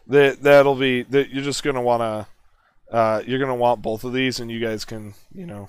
that 0.06 0.42
that'll 0.42 0.76
be 0.76 1.02
that 1.02 1.28
you're 1.28 1.44
just 1.44 1.62
gonna 1.62 1.82
wanna 1.82 2.28
uh, 2.90 3.22
you're 3.26 3.38
gonna 3.38 3.54
want 3.54 3.82
both 3.82 4.04
of 4.04 4.14
these, 4.14 4.40
and 4.40 4.50
you 4.50 4.58
guys 4.58 4.87
can 4.87 5.12
you 5.34 5.44
know. 5.44 5.68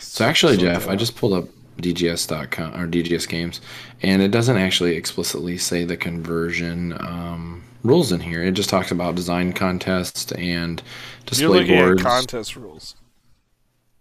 So 0.00 0.24
actually, 0.24 0.56
Jeff, 0.56 0.88
I 0.88 0.96
just 0.96 1.14
pulled 1.14 1.34
up 1.34 1.48
DGS.com 1.80 2.74
or 2.74 2.88
DGS 2.88 3.28
Games, 3.28 3.60
and 4.02 4.20
it 4.20 4.32
doesn't 4.32 4.56
actually 4.56 4.96
explicitly 4.96 5.58
say 5.58 5.84
the 5.84 5.96
conversion 5.96 6.92
um, 6.98 7.62
rules 7.84 8.10
in 8.10 8.18
here. 8.18 8.42
It 8.42 8.52
just 8.54 8.68
talks 8.68 8.90
about 8.90 9.14
design 9.14 9.52
contest 9.52 10.32
and 10.32 10.80
you're 10.80 11.26
display 11.26 11.60
looking 11.60 11.78
boards. 11.78 12.00
at 12.00 12.08
contest 12.08 12.56
rules 12.56 12.96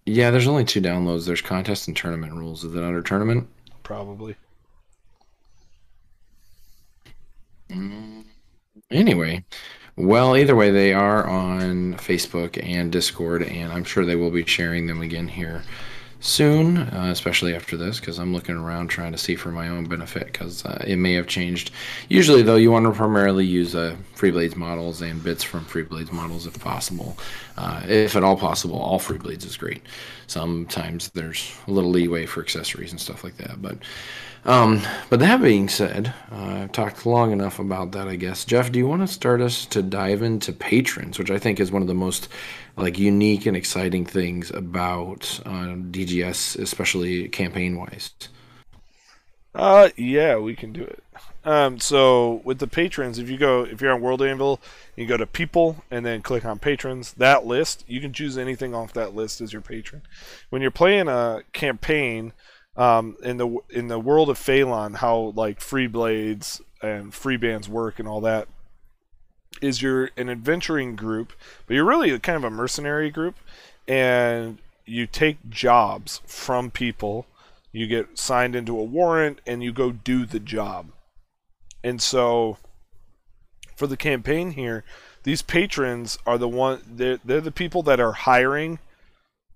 yeah, 0.05 0.31
there's 0.31 0.47
only 0.47 0.65
two 0.65 0.81
downloads. 0.81 1.25
There's 1.25 1.41
contest 1.41 1.87
and 1.87 1.95
tournament 1.95 2.33
rules. 2.33 2.63
Is 2.63 2.75
it 2.75 2.83
under 2.83 3.01
tournament? 3.01 3.47
probably. 3.83 4.35
Anyway, 8.91 9.43
well, 9.95 10.35
either 10.37 10.55
way, 10.55 10.71
they 10.71 10.93
are 10.93 11.27
on 11.27 11.95
Facebook 11.95 12.61
and 12.63 12.91
Discord, 12.91 13.43
and 13.43 13.71
I'm 13.71 13.83
sure 13.83 14.05
they 14.05 14.15
will 14.15 14.31
be 14.31 14.45
sharing 14.45 14.87
them 14.87 15.01
again 15.01 15.27
here 15.27 15.63
soon, 16.19 16.77
uh, 16.77 17.09
especially 17.11 17.53
after 17.53 17.75
this, 17.75 17.99
because 17.99 18.17
I'm 18.17 18.33
looking 18.33 18.55
around 18.55 18.87
trying 18.87 19.11
to 19.11 19.17
see 19.17 19.35
for 19.35 19.51
my 19.51 19.67
own 19.67 19.85
benefit, 19.85 20.27
because 20.27 20.63
uh, 20.65 20.83
it 20.87 20.95
may 20.95 21.13
have 21.13 21.27
changed. 21.27 21.71
Usually, 22.09 22.41
though, 22.43 22.55
you 22.55 22.71
want 22.71 22.85
to 22.85 22.91
primarily 22.91 23.45
use 23.45 23.75
uh, 23.75 23.95
Freeblades 24.15 24.55
models 24.55 25.01
and 25.01 25.23
bits 25.23 25.43
from 25.43 25.65
Freeblades 25.65 26.11
models 26.11 26.47
if 26.47 26.59
possible. 26.59 27.17
Uh, 27.57 27.81
if 27.87 28.15
at 28.15 28.23
all 28.23 28.37
possible, 28.37 28.79
all 28.79 28.99
Freeblades 28.99 29.45
is 29.45 29.57
great. 29.57 29.83
Sometimes 30.27 31.09
there's 31.09 31.55
a 31.67 31.71
little 31.71 31.91
leeway 31.91 32.25
for 32.25 32.41
accessories 32.41 32.91
and 32.91 32.99
stuff 32.99 33.23
like 33.23 33.37
that, 33.37 33.61
but. 33.61 33.77
Um, 34.45 34.81
but 35.09 35.21
that 35.21 35.41
being 35.41 35.69
said, 35.69 36.13
uh, 36.29 36.63
I've 36.63 36.71
talked 36.73 37.05
long 37.05 37.31
enough 37.31 37.59
about 37.59 37.93
that, 37.93 38.09
I 38.09 38.17
guess. 38.17 38.43
Jeff, 38.43 38.73
do 38.73 38.79
you 38.79 38.85
want 38.85 39.01
to 39.01 39.07
start 39.07 39.39
us 39.39 39.65
to 39.67 39.81
dive 39.81 40.21
into 40.21 40.51
patrons, 40.51 41.17
which 41.17 41.31
I 41.31 41.39
think 41.39 41.61
is 41.61 41.71
one 41.71 41.81
of 41.81 41.87
the 41.87 41.93
most 41.93 42.27
like 42.75 42.99
unique 42.99 43.45
and 43.45 43.55
exciting 43.55 44.05
things 44.05 44.51
about 44.51 45.39
uh, 45.45 45.75
DGS, 45.91 46.59
especially 46.59 47.29
campaign 47.29 47.77
wise? 47.77 48.11
Uh, 49.55 49.89
yeah, 49.95 50.35
we 50.37 50.55
can 50.55 50.73
do 50.73 50.83
it. 50.83 51.03
Um, 51.45 51.79
so 51.79 52.41
with 52.45 52.59
the 52.59 52.67
patrons, 52.67 53.19
if 53.19 53.29
you 53.29 53.37
go, 53.37 53.63
if 53.63 53.81
you're 53.81 53.93
on 53.93 54.01
World 54.01 54.21
Anvil, 54.21 54.61
you 54.95 55.05
go 55.05 55.17
to 55.17 55.27
people 55.27 55.83
and 55.91 56.05
then 56.05 56.21
click 56.21 56.45
on 56.45 56.57
patrons. 56.57 57.13
That 57.13 57.45
list, 57.45 57.83
you 57.87 57.99
can 57.99 58.13
choose 58.13 58.37
anything 58.37 58.73
off 58.73 58.93
that 58.93 59.13
list 59.13 59.41
as 59.41 59.51
your 59.51 59.61
patron. 59.61 60.03
When 60.49 60.61
you're 60.61 60.71
playing 60.71 61.09
a 61.09 61.43
campaign, 61.51 62.31
um, 62.75 63.17
in 63.21 63.37
the 63.37 63.57
in 63.69 63.87
the 63.87 63.99
world 63.99 64.29
of 64.29 64.37
Falon, 64.37 64.95
how 64.95 65.33
like 65.35 65.61
free 65.61 65.87
blades 65.87 66.61
and 66.81 67.13
free 67.13 67.37
bands 67.37 67.69
work 67.69 67.99
and 67.99 68.07
all 68.07 68.21
that, 68.21 68.47
is 69.61 69.81
you're 69.81 70.09
an 70.17 70.29
adventuring 70.29 70.95
group, 70.95 71.33
but 71.67 71.75
you're 71.75 71.85
really 71.85 72.17
kind 72.19 72.37
of 72.37 72.43
a 72.43 72.49
mercenary 72.49 73.11
group, 73.11 73.35
and 73.87 74.59
you 74.85 75.05
take 75.05 75.49
jobs 75.49 76.21
from 76.25 76.71
people. 76.71 77.27
You 77.71 77.87
get 77.87 78.17
signed 78.17 78.55
into 78.55 78.79
a 78.79 78.83
warrant, 78.83 79.41
and 79.45 79.63
you 79.63 79.73
go 79.73 79.91
do 79.91 80.25
the 80.25 80.39
job. 80.39 80.92
And 81.83 82.01
so, 82.01 82.57
for 83.75 83.87
the 83.87 83.97
campaign 83.97 84.51
here, 84.51 84.83
these 85.23 85.41
patrons 85.41 86.17
are 86.25 86.37
the 86.37 86.47
one. 86.47 86.81
They're, 86.85 87.19
they're 87.23 87.41
the 87.41 87.51
people 87.51 87.83
that 87.83 87.99
are 87.99 88.13
hiring 88.13 88.79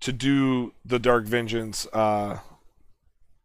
to 0.00 0.12
do 0.12 0.72
the 0.84 0.98
Dark 0.98 1.24
Vengeance 1.24 1.86
uh, 1.92 2.38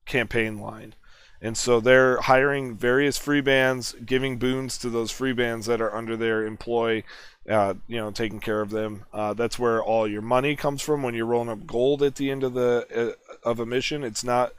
campaign 0.06 0.60
line. 0.60 0.96
And 1.42 1.58
so 1.58 1.82
they're 1.82 2.22
hiring 2.22 2.78
various 2.78 3.18
free 3.18 3.42
bands, 3.42 3.94
giving 4.06 4.38
boons 4.38 4.78
to 4.78 4.90
those 4.90 5.12
free 5.12 5.34
bands 5.34 5.66
that 5.66 5.82
are 5.82 5.94
under 5.94 6.16
their 6.16 6.46
employ, 6.46 7.04
uh, 7.50 7.74
you 7.86 7.98
know, 7.98 8.12
taking 8.12 8.40
care 8.40 8.62
of 8.62 8.70
them. 8.70 9.04
Uh, 9.12 9.34
that's 9.34 9.60
where 9.60 9.84
all 9.84 10.08
your 10.08 10.22
money 10.22 10.56
comes 10.56 10.82
from 10.82 11.04
when 11.04 11.14
you're 11.14 11.26
rolling 11.26 11.50
up 11.50 11.68
gold 11.68 12.02
at 12.02 12.16
the 12.16 12.32
end 12.32 12.44
of 12.44 12.54
the 12.54 12.88
uh, 12.96 13.50
of 13.50 13.60
a 13.60 13.66
mission. 13.66 14.06
It's 14.06 14.24
not 14.24 14.54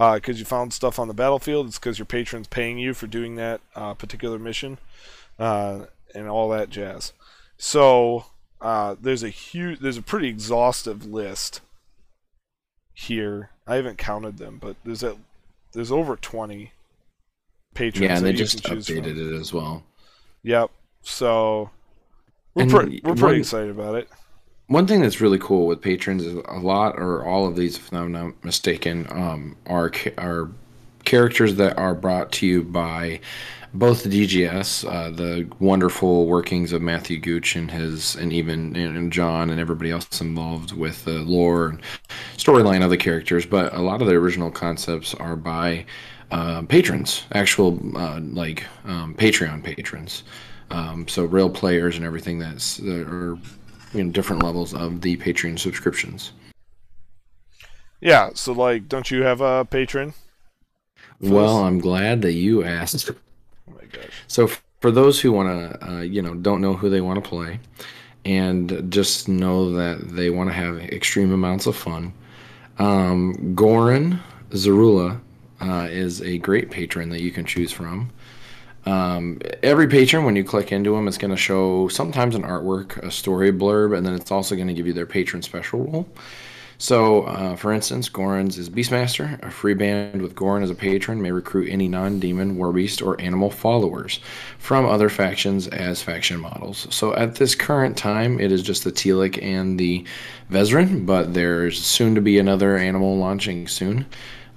because 0.00 0.36
uh, 0.36 0.38
you 0.38 0.44
found 0.46 0.72
stuff 0.72 0.98
on 0.98 1.08
the 1.08 1.14
battlefield. 1.14 1.66
It's 1.66 1.78
because 1.78 1.98
your 1.98 2.06
patron's 2.06 2.46
paying 2.46 2.78
you 2.78 2.94
for 2.94 3.06
doing 3.06 3.36
that 3.36 3.60
uh, 3.74 3.92
particular 3.92 4.38
mission 4.38 4.78
uh, 5.38 5.80
and 6.14 6.26
all 6.26 6.48
that 6.48 6.70
jazz. 6.70 7.12
So 7.58 8.24
there's 8.62 9.22
a 9.22 9.28
huge, 9.28 9.80
there's 9.80 9.98
a 9.98 10.02
pretty 10.02 10.28
exhaustive 10.28 11.04
list 11.04 11.60
here. 12.94 13.50
I 13.66 13.76
haven't 13.76 13.98
counted 13.98 14.38
them, 14.38 14.58
but 14.58 14.76
there's 14.84 15.04
at 15.04 15.16
there's 15.72 15.92
over 15.92 16.16
20 16.16 16.72
patrons. 17.74 18.08
Yeah, 18.08 18.16
and 18.16 18.24
they 18.26 18.32
just 18.32 18.62
updated 18.64 19.16
it 19.18 19.38
as 19.38 19.52
well. 19.52 19.84
Yep. 20.42 20.70
So 21.02 21.70
we're, 22.54 22.66
pre- 22.66 23.00
we're 23.04 23.14
pretty 23.14 23.22
one, 23.22 23.34
excited 23.36 23.70
about 23.70 23.96
it. 23.96 24.08
One 24.70 24.86
thing 24.86 25.00
that's 25.00 25.20
really 25.20 25.40
cool 25.40 25.66
with 25.66 25.82
patrons 25.82 26.24
is 26.24 26.32
a 26.46 26.60
lot 26.60 26.96
or 26.96 27.24
all 27.24 27.44
of 27.44 27.56
these, 27.56 27.76
if 27.76 27.92
I'm 27.92 28.12
not 28.12 28.44
mistaken, 28.44 29.04
um, 29.10 29.56
are 29.66 29.90
are 30.16 30.48
characters 31.04 31.56
that 31.56 31.76
are 31.76 31.92
brought 31.92 32.30
to 32.34 32.46
you 32.46 32.62
by 32.62 33.18
both 33.74 34.04
the 34.04 34.08
DGS, 34.08 34.88
uh, 34.88 35.10
the 35.10 35.48
wonderful 35.58 36.26
workings 36.26 36.72
of 36.72 36.82
Matthew 36.82 37.18
Gooch 37.18 37.56
and 37.56 37.68
his, 37.68 38.14
and 38.14 38.32
even 38.32 38.76
and 38.76 39.12
John 39.12 39.50
and 39.50 39.58
everybody 39.58 39.90
else 39.90 40.20
involved 40.20 40.70
with 40.70 41.04
the 41.04 41.18
lore 41.18 41.70
and 41.70 41.82
storyline 42.36 42.84
of 42.84 42.90
the 42.90 42.96
characters, 42.96 43.44
but 43.44 43.74
a 43.74 43.82
lot 43.82 44.00
of 44.00 44.06
the 44.06 44.14
original 44.14 44.52
concepts 44.52 45.14
are 45.14 45.34
by 45.34 45.84
uh, 46.30 46.62
patrons, 46.62 47.24
actual 47.32 47.76
uh, 47.96 48.20
like 48.20 48.66
um, 48.84 49.16
Patreon 49.16 49.64
patrons. 49.64 50.22
Um, 50.70 51.08
so 51.08 51.24
real 51.24 51.50
players 51.50 51.96
and 51.96 52.06
everything 52.06 52.38
that's 52.38 52.76
that 52.76 53.08
are 53.08 53.36
you 53.92 54.04
know 54.04 54.10
different 54.10 54.42
levels 54.42 54.74
of 54.74 55.00
the 55.00 55.16
Patreon 55.16 55.58
subscriptions. 55.58 56.32
Yeah, 58.00 58.30
so 58.34 58.52
like, 58.52 58.88
don't 58.88 59.10
you 59.10 59.22
have 59.22 59.40
a 59.40 59.64
patron? 59.64 60.14
Well, 61.20 61.58
this? 61.58 61.66
I'm 61.66 61.78
glad 61.78 62.22
that 62.22 62.32
you 62.32 62.64
asked. 62.64 63.10
Oh 63.68 63.74
my 63.74 63.84
gosh! 63.84 64.10
So 64.26 64.48
for 64.80 64.90
those 64.90 65.20
who 65.20 65.30
want 65.30 65.48
to, 65.48 65.88
uh, 65.88 66.00
you 66.00 66.22
know, 66.22 66.34
don't 66.34 66.60
know 66.60 66.74
who 66.74 66.90
they 66.90 67.00
want 67.00 67.22
to 67.22 67.28
play, 67.28 67.60
and 68.24 68.90
just 68.90 69.28
know 69.28 69.72
that 69.74 70.08
they 70.08 70.30
want 70.30 70.50
to 70.50 70.54
have 70.54 70.78
extreme 70.78 71.32
amounts 71.32 71.66
of 71.66 71.76
fun, 71.76 72.12
um, 72.78 73.54
Goran 73.54 74.18
Zarula 74.50 75.20
uh, 75.60 75.86
is 75.90 76.20
a 76.22 76.38
great 76.38 76.70
patron 76.70 77.10
that 77.10 77.20
you 77.20 77.30
can 77.30 77.44
choose 77.44 77.70
from. 77.70 78.10
Um, 78.86 79.40
every 79.62 79.88
patron, 79.88 80.24
when 80.24 80.36
you 80.36 80.44
click 80.44 80.72
into 80.72 80.94
them, 80.94 81.06
it's 81.06 81.18
going 81.18 81.30
to 81.30 81.36
show 81.36 81.88
sometimes 81.88 82.34
an 82.34 82.42
artwork, 82.42 82.96
a 82.98 83.10
story 83.10 83.52
blurb, 83.52 83.96
and 83.96 84.06
then 84.06 84.14
it's 84.14 84.30
also 84.30 84.54
going 84.54 84.68
to 84.68 84.74
give 84.74 84.86
you 84.86 84.92
their 84.92 85.06
patron 85.06 85.42
special 85.42 85.84
role. 85.84 86.08
So, 86.80 87.24
uh, 87.24 87.56
for 87.56 87.74
instance, 87.74 88.08
Goran's 88.08 88.56
is 88.56 88.70
Beastmaster. 88.70 89.38
A 89.46 89.50
free 89.50 89.74
band 89.74 90.22
with 90.22 90.34
Goran 90.34 90.62
as 90.62 90.70
a 90.70 90.74
patron 90.74 91.20
may 91.20 91.30
recruit 91.30 91.68
any 91.68 91.88
non 91.88 92.18
demon, 92.18 92.56
warbeast, 92.56 93.06
or 93.06 93.20
animal 93.20 93.50
followers 93.50 94.18
from 94.58 94.86
other 94.86 95.10
factions 95.10 95.68
as 95.68 96.00
faction 96.00 96.40
models. 96.40 96.86
So, 96.88 97.14
at 97.14 97.34
this 97.34 97.54
current 97.54 97.98
time, 97.98 98.40
it 98.40 98.50
is 98.50 98.62
just 98.62 98.84
the 98.84 98.92
Telic 98.92 99.42
and 99.42 99.78
the 99.78 100.06
Vezran, 100.50 101.04
but 101.04 101.34
there's 101.34 101.78
soon 101.78 102.14
to 102.14 102.22
be 102.22 102.38
another 102.38 102.78
animal 102.78 103.18
launching 103.18 103.68
soon. 103.68 104.06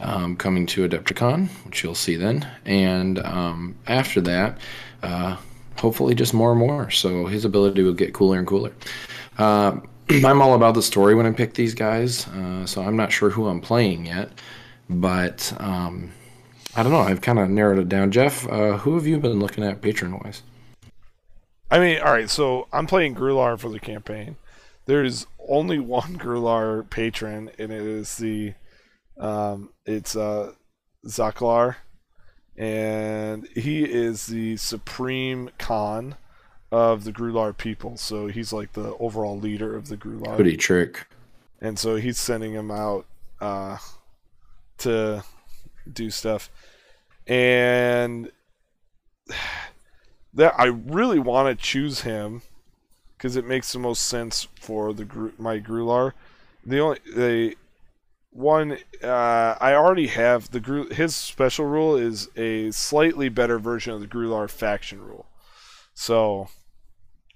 Um, 0.04 0.36
coming 0.36 0.66
to 0.68 0.88
Adepticon, 0.88 1.48
which 1.66 1.84
you'll 1.84 1.96
see 1.96 2.18
then. 2.18 2.46
And 2.66 3.20
um, 3.20 3.76
after 3.88 4.20
that, 4.22 4.58
uh, 5.02 5.38
hopefully 5.78 6.14
just 6.14 6.34
more 6.34 6.52
and 6.52 6.60
more. 6.60 6.90
So 6.92 7.26
his 7.26 7.46
ability 7.46 7.84
will 7.84 7.94
get 7.94 8.14
cooler 8.14 8.38
and 8.38 8.46
cooler. 8.46 8.74
Uh, 9.38 9.80
I'm 10.10 10.42
all 10.42 10.56
about 10.56 10.76
the 10.76 10.82
story 10.82 11.16
when 11.16 11.26
I 11.26 11.32
pick 11.32 11.54
these 11.54 11.74
guys, 11.74 12.28
uh, 12.28 12.66
so 12.66 12.82
I'm 12.82 12.98
not 12.98 13.12
sure 13.12 13.30
who 13.30 13.48
I'm 13.48 13.62
playing 13.62 14.06
yet. 14.06 14.30
But 14.90 15.56
um, 15.60 16.12
I 16.76 16.84
don't 16.84 16.92
know. 16.92 17.00
I've 17.00 17.22
kind 17.22 17.40
of 17.40 17.50
narrowed 17.50 17.80
it 17.80 17.90
down. 17.90 18.12
Jeff, 18.12 18.48
uh, 18.50 18.78
who 18.78 18.96
have 18.96 19.08
you 19.08 19.18
been 19.20 19.40
looking 19.40 19.64
at 19.64 19.82
patron 19.82 20.20
wise? 20.24 20.44
I 21.72 21.80
mean, 21.80 22.00
all 22.00 22.12
right. 22.12 22.30
So 22.30 22.68
I'm 22.74 22.88
playing 22.88 23.16
Grular 23.16 23.58
for 23.58 23.70
the 23.70 23.80
campaign. 23.80 24.36
There's 24.86 25.26
only 25.48 25.80
one 25.98 26.18
Grular 26.18 26.88
patron, 26.90 27.50
and 27.58 27.72
it 27.72 27.82
is 27.82 28.18
the 28.18 28.54
um, 29.18 29.70
it's 29.86 30.16
uh, 30.16 30.54
Zaklar, 31.06 31.76
and 32.58 33.48
he 33.56 33.84
is 33.84 34.28
the 34.28 34.58
supreme 34.58 35.50
Khan 35.58 36.16
of 36.72 37.04
the 37.04 37.12
Grular 37.12 37.54
people. 37.54 37.98
So 37.98 38.28
he's 38.28 38.52
like 38.52 38.74
the 38.74 38.96
overall 38.98 39.38
leader 39.38 39.76
of 39.76 39.88
the 39.88 39.98
Grular. 39.98 40.36
Pretty 40.36 40.58
trick. 40.58 41.08
And 41.62 41.78
so 41.78 41.96
he's 41.96 42.20
sending 42.20 42.54
him 42.54 42.72
out 42.72 43.06
uh, 43.40 43.78
to 44.80 45.24
do 45.92 46.10
stuff. 46.10 46.50
And 47.28 48.32
that 50.34 50.56
I 50.58 50.66
really 50.66 51.20
want 51.20 51.48
to 51.48 51.64
choose 51.64 52.02
him 52.02 52.42
because 53.16 53.36
it 53.36 53.46
makes 53.46 53.72
the 53.72 53.80
most 53.80 54.06
sense 54.08 54.48
for 54.60 54.94
the 54.94 55.32
my 55.38 55.60
Grular. 55.60 56.14
The 56.66 56.80
only 56.80 57.00
the 57.06 57.56
one 58.34 58.78
uh, 59.04 59.56
I 59.60 59.74
already 59.74 60.08
have 60.08 60.52
the 60.52 60.60
Gru- 60.60 60.90
his 60.90 61.16
special 61.16 61.66
rule 61.66 61.96
is 61.96 62.30
a 62.36 62.72
slightly 62.72 63.30
better 63.30 63.60
version 63.60 63.94
of 63.94 64.02
the 64.02 64.08
Grular 64.08 64.50
faction 64.50 65.02
rule. 65.02 65.28
So 65.94 66.50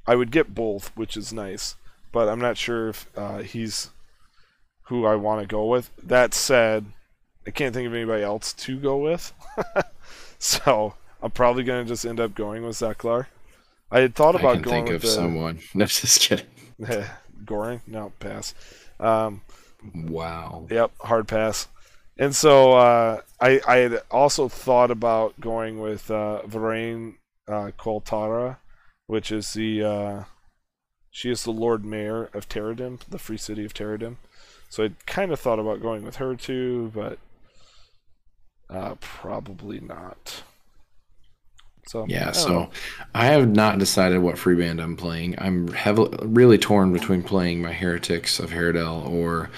I 0.05 0.15
would 0.15 0.31
get 0.31 0.55
both, 0.55 0.91
which 0.95 1.15
is 1.15 1.31
nice, 1.31 1.75
but 2.11 2.27
I'm 2.27 2.39
not 2.39 2.57
sure 2.57 2.89
if 2.89 3.07
uh, 3.15 3.39
he's 3.39 3.91
who 4.83 5.05
I 5.05 5.15
want 5.15 5.41
to 5.41 5.47
go 5.47 5.65
with. 5.65 5.91
That 6.01 6.33
said, 6.33 6.85
I 7.45 7.51
can't 7.51 7.73
think 7.73 7.87
of 7.87 7.93
anybody 7.93 8.23
else 8.23 8.53
to 8.53 8.79
go 8.79 8.97
with, 8.97 9.33
so 10.39 10.95
I'm 11.21 11.31
probably 11.31 11.63
gonna 11.63 11.85
just 11.85 12.05
end 12.05 12.19
up 12.19 12.35
going 12.35 12.63
with 12.63 12.77
Zaklar. 12.77 13.27
I 13.91 13.99
had 13.99 14.15
thought 14.15 14.35
about 14.35 14.49
I 14.49 14.53
can 14.55 14.61
going 14.63 14.85
think 14.85 14.95
of 14.95 15.01
the... 15.01 15.07
someone. 15.07 15.59
No, 15.73 15.85
just 15.85 16.21
kidding. 16.21 16.45
Goring? 17.45 17.81
No, 17.87 18.11
pass. 18.19 18.53
Um, 18.99 19.41
wow. 19.93 20.67
Yep, 20.69 20.91
hard 21.01 21.27
pass. 21.27 21.67
And 22.17 22.35
so 22.35 22.73
uh, 22.73 23.21
I 23.39 23.61
I 23.67 23.77
had 23.77 24.01
also 24.09 24.47
thought 24.47 24.91
about 24.91 25.39
going 25.39 25.79
with 25.79 26.09
uh, 26.09 26.41
Varain 26.47 27.15
uh, 27.47 27.71
Koltara 27.77 28.57
which 29.07 29.31
is 29.31 29.53
the 29.53 29.83
uh, 29.83 30.23
she 31.09 31.31
is 31.31 31.43
the 31.43 31.51
Lord 31.51 31.83
Mayor 31.83 32.29
of 32.33 32.47
Terradim, 32.47 32.99
the 33.09 33.17
Free 33.17 33.37
City 33.37 33.65
of 33.65 33.73
Terradim. 33.73 34.17
So 34.69 34.83
I 34.83 34.91
kind 35.05 35.31
of 35.31 35.39
thought 35.39 35.59
about 35.59 35.81
going 35.81 36.03
with 36.03 36.17
her 36.17 36.35
too, 36.35 36.91
but 36.93 37.17
uh, 38.69 38.95
probably 38.99 39.79
not. 39.79 40.43
So 41.87 42.05
Yeah, 42.07 42.25
don't 42.25 42.33
so 42.35 42.49
know. 42.49 42.69
I 43.15 43.25
have 43.27 43.49
not 43.49 43.79
decided 43.79 44.19
what 44.19 44.37
free 44.37 44.55
band 44.55 44.79
I'm 44.79 44.95
playing. 44.97 45.35
I'm 45.37 45.67
heavily, 45.69 46.17
really 46.21 46.57
torn 46.57 46.93
between 46.93 47.23
playing 47.23 47.61
my 47.61 47.73
Heretics 47.73 48.39
of 48.39 48.51
Herodel 48.51 49.07
or 49.09 49.49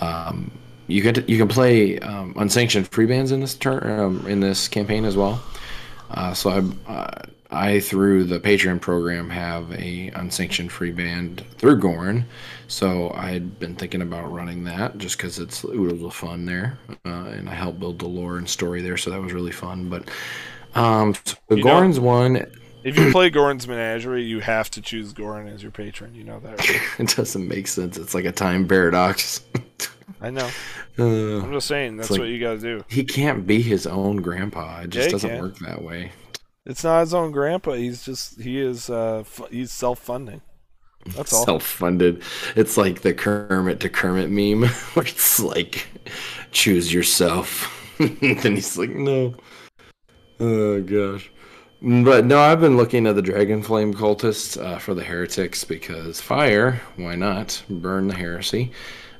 um, 0.00 0.50
you 0.88 1.02
can 1.02 1.24
you 1.26 1.38
can 1.38 1.48
play 1.48 1.98
um, 2.00 2.34
unsanctioned 2.36 2.88
free 2.88 3.06
bands 3.06 3.32
in 3.32 3.40
this 3.40 3.54
turn 3.54 3.98
um, 3.98 4.26
in 4.26 4.40
this 4.40 4.68
campaign 4.68 5.04
as 5.04 5.16
well. 5.16 5.40
Uh, 6.10 6.32
so 6.34 6.50
I 6.86 6.92
uh, 6.92 7.22
I 7.50 7.80
through 7.80 8.24
the 8.24 8.40
Patreon 8.40 8.80
program 8.80 9.30
have 9.30 9.72
a 9.72 10.10
unsanctioned 10.14 10.70
free 10.72 10.90
band 10.92 11.44
through 11.58 11.78
Gorn. 11.80 12.26
So 12.68 13.12
I 13.14 13.30
had 13.30 13.58
been 13.58 13.76
thinking 13.76 14.02
about 14.02 14.32
running 14.32 14.64
that 14.64 14.98
just 14.98 15.16
because 15.16 15.38
it's 15.38 15.64
it 15.64 15.78
was 15.78 16.14
fun 16.14 16.46
there, 16.46 16.78
uh, 17.04 17.30
and 17.30 17.48
I 17.48 17.54
helped 17.54 17.80
build 17.80 17.98
the 17.98 18.08
lore 18.08 18.38
and 18.38 18.48
story 18.48 18.82
there, 18.82 18.96
so 18.96 19.10
that 19.10 19.20
was 19.20 19.32
really 19.32 19.52
fun. 19.52 19.88
But 19.88 20.08
um, 20.76 21.14
so 21.24 21.36
You 21.50 21.64
know- 21.64 21.90
one. 22.00 22.36
if 22.84 22.96
you 22.98 23.10
play 23.10 23.30
Goran's 23.30 23.66
Menagerie, 23.66 24.22
you 24.24 24.40
have 24.40 24.70
to 24.72 24.80
choose 24.80 25.12
Goran 25.12 25.52
as 25.52 25.62
your 25.62 25.72
patron. 25.72 26.14
You 26.14 26.24
know 26.24 26.38
that. 26.40 26.58
Right? 26.60 26.80
It 27.00 27.16
doesn't 27.16 27.48
make 27.48 27.66
sense. 27.66 27.96
It's 27.98 28.14
like 28.14 28.24
a 28.24 28.32
time 28.32 28.68
paradox. 28.68 29.40
I 30.20 30.30
know. 30.30 30.48
Uh, 30.98 31.42
I'm 31.42 31.52
just 31.52 31.66
saying 31.66 31.96
that's 31.96 32.10
like- 32.10 32.20
what 32.20 32.28
you 32.28 32.38
got 32.40 32.54
to 32.54 32.58
do. 32.60 32.84
he 32.88 33.04
can't 33.04 33.46
be 33.46 33.60
his 33.60 33.86
own 33.86 34.16
grandpa. 34.18 34.80
It 34.82 34.90
just 34.90 35.06
Yeah, 35.08 35.12
doesn't 35.12 35.30
can. 35.30 35.42
work 35.42 35.58
that 35.58 35.82
way. 35.82 36.12
It's 36.64 36.82
not 36.84 37.00
his 37.00 37.14
own 37.14 37.30
grandpa. 37.32 37.72
He's 37.72 38.04
just 38.04 38.40
he 38.40 38.60
is 38.60 38.90
uh 38.90 39.22
fu- 39.24 39.46
he's 39.50 39.70
self 39.72 39.98
funding. 39.98 40.40
That's 41.14 41.32
all. 41.32 41.44
Self-funded. 41.44 42.20
It's 42.56 42.76
like 42.76 43.02
the 43.02 43.14
Kermit 43.14 43.78
to 43.78 43.88
Kermit 43.88 44.28
meme, 44.28 44.68
where 44.94 45.06
it's 45.06 45.38
like, 45.38 45.86
choose 46.50 46.92
yourself. 46.92 47.72
then 47.98 48.56
he's 48.56 48.76
like, 48.76 48.90
no. 48.90 49.36
Oh 50.38 50.82
gosh. 50.82 51.30
But 51.82 52.24
no, 52.24 52.40
I've 52.40 52.60
been 52.60 52.76
looking 52.76 53.06
at 53.06 53.16
the 53.16 53.22
Dragon 53.22 53.62
Flame 53.62 53.92
cultists 53.92 54.60
uh, 54.60 54.78
for 54.78 54.94
the 54.94 55.04
heretics 55.04 55.62
because 55.62 56.20
fire. 56.20 56.80
Why 56.96 57.14
not 57.16 57.62
burn 57.68 58.08
the 58.08 58.14
heresy, 58.14 58.72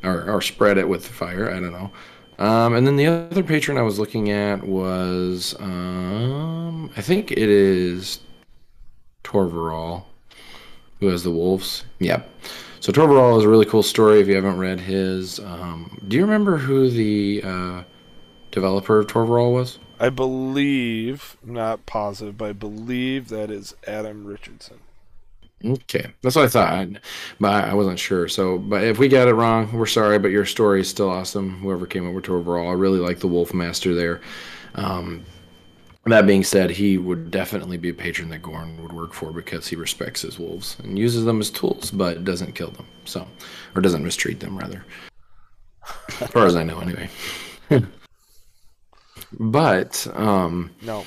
or 0.02 0.31
or 0.31 0.40
spread 0.40 0.79
it 0.79 0.88
with 0.88 1.07
fire? 1.07 1.50
I 1.50 1.61
don't 1.61 1.72
know. 1.72 1.90
Um, 2.38 2.74
and 2.74 2.87
then 2.87 2.96
the 2.96 3.07
other 3.07 3.42
patron 3.42 3.79
I 3.79 3.83
was 3.83 3.98
looking 3.98 4.31
at 4.31 4.62
was, 4.62 5.55
um, 5.59 6.90
I 6.96 7.00
think 7.00 7.33
it 7.33 7.38
is 7.38 8.20
Torvaral, 9.24 10.05
who 11.00 11.07
has 11.09 11.22
the 11.22 11.31
wolves. 11.31 11.85
Yep. 11.98 12.31
So 12.81 12.92
Torvaral 12.92 13.38
is 13.38 13.44
a 13.44 13.48
really 13.48 13.64
cool 13.64 13.83
story. 13.83 14.20
If 14.20 14.29
you 14.29 14.35
haven't 14.35 14.59
read 14.59 14.81
his, 14.81 15.40
um, 15.40 15.98
do 16.09 16.16
you 16.16 16.22
remember 16.22 16.59
who 16.59 16.90
the 16.90 17.42
uh, 17.42 17.83
developer 18.50 18.98
of 18.98 19.07
Torvaral 19.07 19.52
was? 19.52 19.79
I 19.98 20.11
believe, 20.11 21.37
I'm 21.46 21.54
not 21.54 21.87
positive, 21.87 22.37
but 22.38 22.50
I 22.50 22.52
believe 22.52 23.28
that 23.28 23.50
is 23.50 23.74
Adam 23.87 24.26
Richardson. 24.26 24.78
Okay, 25.64 26.12
that's 26.22 26.37
what 26.37 26.44
I 26.44 26.48
thought, 26.48 26.72
I- 26.72 26.96
but 27.40 27.64
I 27.64 27.74
wasn't 27.74 27.98
sure. 27.98 28.28
So, 28.28 28.59
but 28.59 28.85
if 28.85 28.98
we 28.98 29.09
got 29.09 29.26
it 29.26 29.35
wrong, 29.35 29.72
we're 29.72 29.87
sorry. 29.87 30.18
But 30.18 30.30
your 30.30 30.44
story 30.44 30.80
is 30.82 30.88
still 30.88 31.09
awesome. 31.09 31.59
Whoever 31.61 31.87
came 31.87 32.06
over 32.06 32.20
to 32.20 32.35
overall, 32.37 32.68
I 32.68 32.74
really 32.74 32.98
like 32.98 33.20
the 33.20 33.26
Wolf 33.26 33.54
Master 33.54 33.94
there. 33.94 34.20
Um, 34.74 35.24
that 36.04 36.26
being 36.26 36.44
said, 36.44 36.70
he 36.70 36.98
would 36.98 37.30
definitely 37.30 37.78
be 37.78 37.88
a 37.88 37.94
patron 37.94 38.28
that 38.28 38.42
Gorn 38.42 38.80
would 38.82 38.92
work 38.92 39.12
for 39.14 39.32
because 39.32 39.66
he 39.66 39.76
respects 39.76 40.20
his 40.22 40.38
wolves 40.38 40.76
and 40.85 40.96
uses 40.98 41.24
them 41.24 41.40
as 41.40 41.50
tools, 41.50 41.90
but 41.90 42.22
doesn't 42.22 42.54
kill 42.54 42.70
them. 42.70 42.87
So, 43.06 43.26
or 43.74 43.80
doesn't 43.80 44.04
mistreat 44.04 44.38
them, 44.40 44.56
rather. 44.59 44.85
As 46.20 46.30
far 46.30 46.46
as 46.46 46.54
I 46.54 46.62
know, 46.64 46.78
anyway. 46.80 47.09
but 49.32 50.06
um, 50.14 50.70
No. 50.82 51.04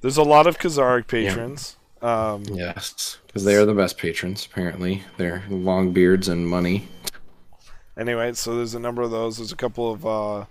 There's 0.00 0.18
a 0.18 0.22
lot 0.22 0.46
of 0.46 0.58
Khazaric 0.58 1.06
patrons. 1.06 1.76
Um, 2.02 2.44
yes, 2.52 3.16
because 3.26 3.44
they 3.44 3.56
are 3.56 3.64
the 3.64 3.72
best 3.72 3.96
patrons. 3.96 4.44
Apparently, 4.44 5.02
they're 5.16 5.42
long 5.48 5.92
beards 5.92 6.28
and 6.28 6.46
money. 6.46 6.88
Anyway, 7.96 8.34
so 8.34 8.54
there's 8.54 8.74
a 8.74 8.78
number 8.78 9.00
of 9.00 9.10
those. 9.10 9.38
There's 9.38 9.52
a 9.52 9.56
couple 9.56 9.90
of 9.90 10.04
uh, 10.04 10.44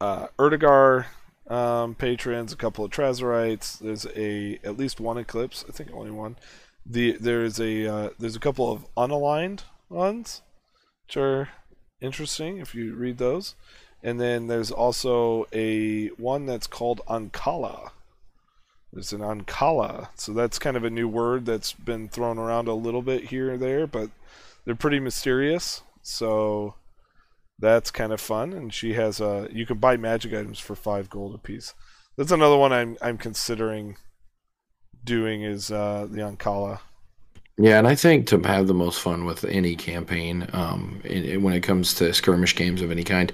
uh, 0.00 0.26
Erdogar 0.36 1.06
um, 1.48 1.94
patrons, 1.94 2.52
a 2.52 2.56
couple 2.56 2.84
of 2.84 2.90
Trazerites. 2.90 3.78
There's 3.78 4.06
a 4.16 4.58
at 4.64 4.76
least 4.76 4.98
one 4.98 5.18
Eclipse. 5.18 5.64
I 5.68 5.72
think 5.72 5.92
only 5.92 6.10
one. 6.10 6.36
The 6.84 7.12
there's 7.20 7.60
a 7.60 7.86
uh, 7.86 8.10
there's 8.18 8.36
a 8.36 8.40
couple 8.40 8.72
of 8.72 8.86
unaligned 8.96 9.60
ones, 9.88 10.42
which 11.06 11.16
are 11.16 11.50
interesting 12.00 12.58
if 12.58 12.74
you 12.74 12.94
read 12.94 13.18
those. 13.18 13.54
And 14.02 14.20
then 14.20 14.46
there's 14.46 14.70
also 14.70 15.46
a 15.52 16.08
one 16.08 16.46
that's 16.46 16.66
called 16.66 17.00
Ankala. 17.08 17.90
There's 18.92 19.12
an 19.12 19.20
Ankala, 19.20 20.08
so 20.14 20.32
that's 20.32 20.58
kind 20.58 20.76
of 20.76 20.84
a 20.84 20.90
new 20.90 21.08
word 21.08 21.44
that's 21.44 21.72
been 21.72 22.08
thrown 22.08 22.38
around 22.38 22.68
a 22.68 22.74
little 22.74 23.02
bit 23.02 23.24
here 23.24 23.50
and 23.50 23.60
there, 23.60 23.86
but 23.86 24.10
they're 24.64 24.74
pretty 24.74 25.00
mysterious. 25.00 25.82
So 26.02 26.74
that's 27.58 27.90
kind 27.90 28.12
of 28.12 28.20
fun. 28.20 28.52
And 28.52 28.72
she 28.72 28.94
has 28.94 29.20
a 29.20 29.48
you 29.52 29.66
can 29.66 29.78
buy 29.78 29.96
magic 29.96 30.32
items 30.32 30.58
for 30.58 30.74
five 30.74 31.10
gold 31.10 31.34
apiece. 31.34 31.74
That's 32.16 32.32
another 32.32 32.56
one 32.56 32.72
I'm 32.72 32.96
I'm 33.02 33.18
considering 33.18 33.96
doing 35.04 35.42
is 35.42 35.70
uh, 35.70 36.06
the 36.10 36.20
Ankala. 36.20 36.80
Yeah, 37.60 37.78
and 37.78 37.88
I 37.88 37.96
think 37.96 38.28
to 38.28 38.38
have 38.42 38.68
the 38.68 38.74
most 38.74 39.00
fun 39.00 39.24
with 39.24 39.44
any 39.44 39.74
campaign, 39.74 40.46
um, 40.52 41.00
in, 41.04 41.24
in- 41.24 41.42
when 41.42 41.54
it 41.54 41.62
comes 41.62 41.94
to 41.94 42.14
skirmish 42.14 42.54
games 42.54 42.82
of 42.82 42.90
any 42.92 43.02
kind, 43.02 43.32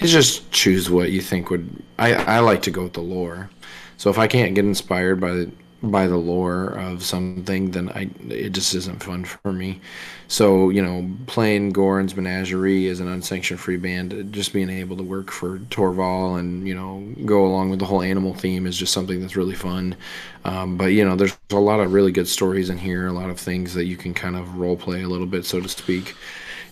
is 0.00 0.10
just 0.12 0.50
choose 0.50 0.88
what 0.88 1.10
you 1.12 1.20
think 1.20 1.50
would. 1.50 1.68
I 1.98 2.14
I 2.14 2.38
like 2.40 2.62
to 2.62 2.70
go 2.70 2.84
with 2.84 2.94
the 2.94 3.02
lore, 3.02 3.50
so 3.98 4.08
if 4.08 4.18
I 4.18 4.28
can't 4.28 4.54
get 4.54 4.64
inspired 4.64 5.20
by 5.20 5.32
the 5.32 5.50
by 5.90 6.06
the 6.06 6.16
lore 6.16 6.68
of 6.68 7.02
something, 7.02 7.70
then 7.70 7.88
I 7.90 8.10
it 8.28 8.50
just 8.50 8.74
isn't 8.74 9.02
fun 9.02 9.24
for 9.24 9.52
me. 9.52 9.80
So 10.28 10.70
you 10.70 10.82
know, 10.82 11.08
playing 11.26 11.72
Goran's 11.72 12.16
Menagerie 12.16 12.88
as 12.88 13.00
an 13.00 13.08
unsanctioned 13.08 13.60
free 13.60 13.76
band, 13.76 14.32
just 14.32 14.52
being 14.52 14.70
able 14.70 14.96
to 14.96 15.02
work 15.02 15.30
for 15.30 15.58
Torval 15.58 16.38
and 16.38 16.66
you 16.66 16.74
know 16.74 17.02
go 17.24 17.46
along 17.46 17.70
with 17.70 17.78
the 17.78 17.86
whole 17.86 18.02
animal 18.02 18.34
theme 18.34 18.66
is 18.66 18.76
just 18.76 18.92
something 18.92 19.20
that's 19.20 19.36
really 19.36 19.54
fun. 19.54 19.96
Um, 20.44 20.76
but 20.76 20.86
you 20.86 21.04
know, 21.04 21.16
there's 21.16 21.36
a 21.50 21.56
lot 21.56 21.80
of 21.80 21.92
really 21.92 22.12
good 22.12 22.28
stories 22.28 22.70
in 22.70 22.78
here, 22.78 23.06
a 23.06 23.12
lot 23.12 23.30
of 23.30 23.38
things 23.38 23.74
that 23.74 23.84
you 23.84 23.96
can 23.96 24.14
kind 24.14 24.36
of 24.36 24.56
role 24.58 24.76
play 24.76 25.02
a 25.02 25.08
little 25.08 25.26
bit, 25.26 25.44
so 25.44 25.60
to 25.60 25.68
speak. 25.68 26.14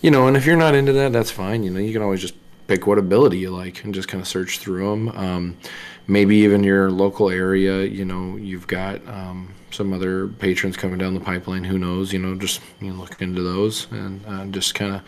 You 0.01 0.11
know, 0.11 0.27
and 0.27 0.37
if 0.37 0.45
you're 0.45 0.57
not 0.57 0.75
into 0.75 0.93
that, 0.93 1.13
that's 1.13 1.31
fine. 1.31 1.63
You 1.63 1.71
know, 1.71 1.79
you 1.79 1.93
can 1.93 2.01
always 2.01 2.21
just 2.21 2.35
pick 2.67 2.87
what 2.87 2.97
ability 2.97 3.39
you 3.39 3.49
like 3.49 3.83
and 3.83 3.93
just 3.93 4.07
kind 4.07 4.21
of 4.21 4.27
search 4.27 4.59
through 4.59 4.89
them. 4.89 5.09
Um, 5.09 5.57
maybe 6.07 6.37
even 6.37 6.63
your 6.63 6.91
local 6.91 7.29
area, 7.29 7.83
you 7.83 8.05
know, 8.05 8.35
you've 8.37 8.67
got 8.67 9.05
um, 9.07 9.53
some 9.71 9.93
other 9.93 10.27
patrons 10.27 10.77
coming 10.77 10.97
down 10.97 11.13
the 11.13 11.19
pipeline. 11.19 11.63
Who 11.63 11.77
knows? 11.77 12.13
You 12.13 12.19
know, 12.19 12.35
just 12.35 12.61
you 12.81 12.91
know, 12.91 12.99
look 12.99 13.21
into 13.21 13.41
those 13.41 13.91
and 13.91 14.25
uh, 14.25 14.45
just 14.45 14.75
kind 14.75 14.95
of 14.95 15.01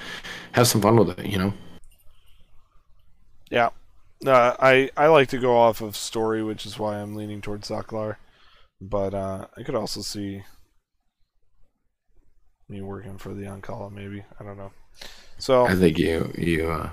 have 0.54 0.68
some 0.68 0.82
fun 0.82 0.98
with 0.98 1.20
it. 1.20 1.26
You 1.26 1.38
know. 1.38 1.54
Yeah. 3.50 3.70
Uh, 4.26 4.56
I 4.60 4.90
I 4.98 5.08
like 5.08 5.30
to 5.30 5.38
go 5.38 5.56
off 5.56 5.82
of 5.82 5.96
story, 5.96 6.44
which 6.44 6.66
is 6.66 6.80
why 6.80 6.98
I'm 6.98 7.16
leaning 7.16 7.42
towards 7.42 7.70
Zaklar. 7.70 8.16
But 8.82 9.14
uh, 9.14 9.48
I 9.58 9.64
could 9.64 9.76
also 9.76 10.02
see 10.02 10.44
me 12.70 12.82
working 12.82 13.18
for 13.18 13.34
the 13.34 13.44
Ankala, 13.44 13.92
maybe. 13.92 14.24
I 14.40 14.44
don't 14.44 14.58
know. 14.58 14.72
So 15.38 15.66
I 15.66 15.76
think 15.76 15.98
you 15.98 16.32
you 16.38 16.70
uh, 16.70 16.90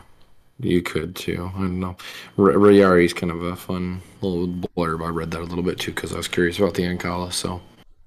you 0.60 0.82
could 0.82 1.16
too. 1.16 1.50
I 1.54 1.58
don't 1.60 1.80
know. 1.80 1.96
R- 2.38 2.52
Rayari's 2.54 3.12
kind 3.12 3.32
of 3.32 3.42
a 3.42 3.56
fun 3.56 4.00
little 4.20 4.46
blurb. 4.48 5.04
I 5.04 5.08
read 5.10 5.30
that 5.32 5.40
a 5.40 5.44
little 5.44 5.64
bit 5.64 5.78
too 5.78 5.92
because 5.92 6.12
I 6.12 6.16
was 6.16 6.28
curious 6.28 6.58
about 6.58 6.74
the 6.74 6.82
Ankala. 6.84 7.32
So 7.32 7.60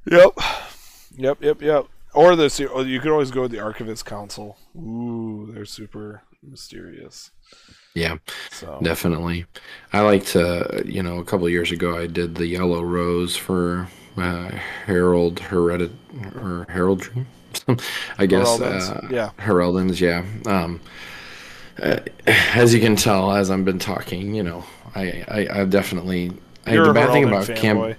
Yep. 0.09 0.31
Yep, 1.17 1.37
yep, 1.43 1.61
yep. 1.61 1.85
Or 2.13 2.35
this 2.35 2.59
you 2.59 2.99
could 2.99 3.11
always 3.11 3.31
go 3.31 3.43
with 3.43 3.51
the 3.51 3.59
Archivist 3.59 4.05
Council. 4.05 4.57
Ooh, 4.77 5.49
they're 5.53 5.65
super 5.65 6.21
mysterious. 6.43 7.31
yeah, 7.95 8.17
So 8.51 8.79
definitely. 8.81 9.45
I 9.93 10.01
like 10.01 10.25
to. 10.27 10.83
You 10.85 11.03
know, 11.03 11.17
a 11.19 11.25
couple 11.25 11.45
of 11.47 11.51
years 11.51 11.71
ago, 11.71 11.97
I 11.97 12.07
did 12.07 12.35
the 12.35 12.45
Yellow 12.47 12.81
Rose 12.83 13.35
for 13.35 13.87
uh, 14.17 14.49
Herald 14.85 15.35
Heredit 15.39 15.91
or 16.35 16.65
Heraldry. 16.69 17.25
I 18.17 18.25
guess. 18.25 18.47
Heraldans, 18.47 18.89
Uh, 19.03 19.07
yeah. 19.11 19.29
Heraldans, 19.39 19.99
yeah. 19.99 20.23
Um, 20.51 20.79
uh, 21.81 21.99
as 22.25 22.73
you 22.73 22.79
can 22.79 22.95
tell, 22.95 23.31
as 23.31 23.51
I've 23.51 23.65
been 23.65 23.79
talking, 23.79 24.33
you 24.35 24.43
know, 24.43 24.63
I, 24.95 25.23
I, 25.27 25.59
I've 25.59 25.69
definitely. 25.69 26.31
I, 26.65 26.71
the 26.71 26.89
a 26.89 26.93
bad 26.93 27.11
thing 27.11 27.23
about 27.23 27.47
camp. 27.55 27.97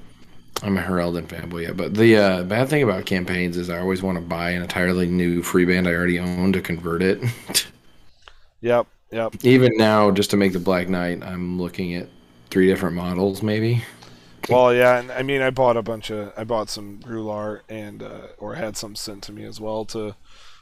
I'm 0.63 0.77
a 0.77 0.81
Heraldin 0.83 1.29
fanboy, 1.29 1.69
yeah. 1.69 1.73
But 1.73 1.95
the 1.95 2.17
uh, 2.17 2.43
bad 2.43 2.69
thing 2.69 2.83
about 2.83 3.07
campaigns 3.07 3.57
is 3.57 3.71
I 3.71 3.79
always 3.79 4.03
want 4.03 4.19
to 4.19 4.23
buy 4.23 4.51
an 4.51 4.63
entirely 4.63 5.07
new 5.07 5.43
free 5.43 5.65
band 5.65 5.87
I 5.87 5.93
already 5.93 6.19
own 6.19 6.53
to 6.53 6.61
convert 6.61 7.03
it. 7.03 7.23
Yep, 8.61 8.87
yep. 9.13 9.35
Even 9.45 9.77
now, 9.77 10.11
just 10.11 10.31
to 10.31 10.37
make 10.37 10.53
the 10.53 10.59
Black 10.59 10.89
Knight, 10.89 11.23
I'm 11.23 11.61
looking 11.61 11.95
at 11.95 12.09
three 12.51 12.67
different 12.67 12.97
models, 12.97 13.43
maybe. 13.43 13.85
Well, 14.49 14.75
yeah, 14.75 14.99
and 14.99 15.13
I 15.13 15.23
mean, 15.23 15.43
I 15.43 15.51
bought 15.51 15.77
a 15.77 15.83
bunch 15.83 16.11
of, 16.11 16.33
I 16.37 16.45
bought 16.45 16.71
some 16.71 16.99
Grular 16.99 17.61
and, 17.69 18.03
uh, 18.03 18.29
or 18.39 18.55
had 18.55 18.77
some 18.77 18.97
sent 18.97 19.23
to 19.25 19.33
me 19.33 19.45
as 19.45 19.61
well 19.61 19.85
to 19.87 20.17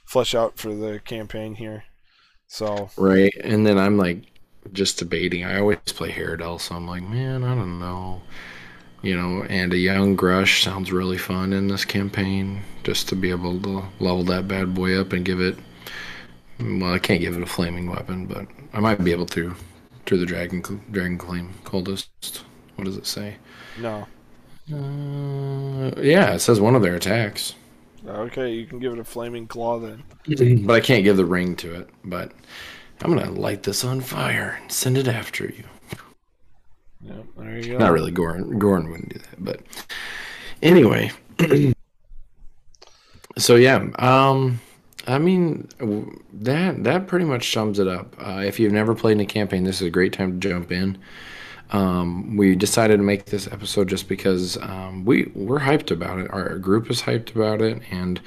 flesh 0.04 0.34
out 0.34 0.58
for 0.58 0.74
the 0.74 1.00
campaign 1.00 1.54
here. 1.54 1.84
So 2.48 2.90
right, 2.96 3.32
and 3.42 3.66
then 3.66 3.78
I'm 3.78 3.96
like 3.96 4.22
just 4.72 4.98
debating. 4.98 5.44
I 5.44 5.58
always 5.58 5.78
play 5.86 6.10
Haredale, 6.10 6.60
so 6.60 6.74
I'm 6.74 6.86
like, 6.86 7.02
man, 7.02 7.44
I 7.44 7.54
don't 7.54 7.78
know. 7.78 8.22
You 9.02 9.16
know, 9.16 9.44
and 9.44 9.72
a 9.72 9.78
young 9.78 10.16
Grush 10.16 10.62
sounds 10.62 10.92
really 10.92 11.18
fun 11.18 11.52
in 11.52 11.68
this 11.68 11.84
campaign. 11.84 12.62
Just 12.84 13.08
to 13.10 13.16
be 13.16 13.30
able 13.30 13.60
to 13.62 13.84
level 14.00 14.24
that 14.24 14.48
bad 14.48 14.74
boy 14.74 14.98
up 15.00 15.12
and 15.12 15.24
give 15.24 15.40
it. 15.40 15.58
Well, 16.58 16.92
I 16.92 16.98
can't 16.98 17.20
give 17.20 17.36
it 17.36 17.42
a 17.42 17.46
flaming 17.46 17.90
weapon, 17.90 18.26
but 18.26 18.46
I 18.72 18.80
might 18.80 19.02
be 19.04 19.12
able 19.12 19.26
to 19.26 19.54
through 20.06 20.18
the 20.18 20.26
dragon 20.26 20.62
dragon 20.90 21.18
Flame 21.18 21.54
cultists. 21.64 22.42
What 22.76 22.84
does 22.84 22.96
it 22.96 23.06
say? 23.06 23.36
no. 23.76 24.06
Uh, 24.72 25.92
yeah, 26.00 26.34
it 26.34 26.40
says 26.40 26.60
one 26.60 26.74
of 26.74 26.82
their 26.82 26.96
attacks, 26.96 27.54
Okay, 28.08 28.52
you 28.52 28.66
can 28.66 28.78
give 28.78 28.92
it 28.92 28.98
a 28.98 29.04
flaming 29.04 29.46
claw 29.46 29.78
then. 29.78 30.02
but 30.66 30.74
I 30.74 30.80
can't 30.80 31.04
give 31.04 31.16
the 31.16 31.24
ring 31.24 31.56
to 31.56 31.74
it. 31.74 31.88
But 32.04 32.32
I'm 33.02 33.14
gonna 33.14 33.30
light 33.30 33.62
this 33.62 33.84
on 33.84 34.00
fire 34.00 34.58
and 34.60 34.70
send 34.70 34.96
it 34.96 35.08
after 35.08 35.44
you. 35.46 35.64
Yeah, 37.02 37.22
there 37.36 37.58
you 37.58 37.72
go. 37.72 37.78
Not 37.78 37.92
really, 37.92 38.12
Goran. 38.12 38.58
Goran 38.58 38.90
wouldn't 38.90 39.10
do 39.10 39.18
that, 39.18 39.44
but 39.44 39.60
anyway. 40.62 41.10
so 43.38 43.56
yeah, 43.56 43.86
um, 43.98 44.60
I 45.06 45.18
mean 45.18 45.68
that 46.32 46.84
that 46.84 47.06
pretty 47.06 47.24
much 47.26 47.52
sums 47.52 47.78
it 47.78 47.88
up. 47.88 48.14
Uh, 48.18 48.42
if 48.44 48.58
you've 48.58 48.72
never 48.72 48.94
played 48.94 49.12
in 49.12 49.20
a 49.20 49.26
campaign, 49.26 49.64
this 49.64 49.80
is 49.80 49.86
a 49.86 49.90
great 49.90 50.12
time 50.12 50.40
to 50.40 50.48
jump 50.48 50.72
in. 50.72 50.98
Um, 51.70 52.36
we 52.36 52.54
decided 52.54 52.98
to 52.98 53.02
make 53.02 53.26
this 53.26 53.48
episode 53.48 53.88
just 53.88 54.08
because 54.08 54.56
um, 54.58 55.04
we 55.04 55.30
we're 55.34 55.60
hyped 55.60 55.90
about 55.90 56.18
it. 56.18 56.30
Our 56.30 56.58
group 56.58 56.90
is 56.90 57.02
hyped 57.02 57.34
about 57.34 57.60
it, 57.60 57.82
and 57.90 58.20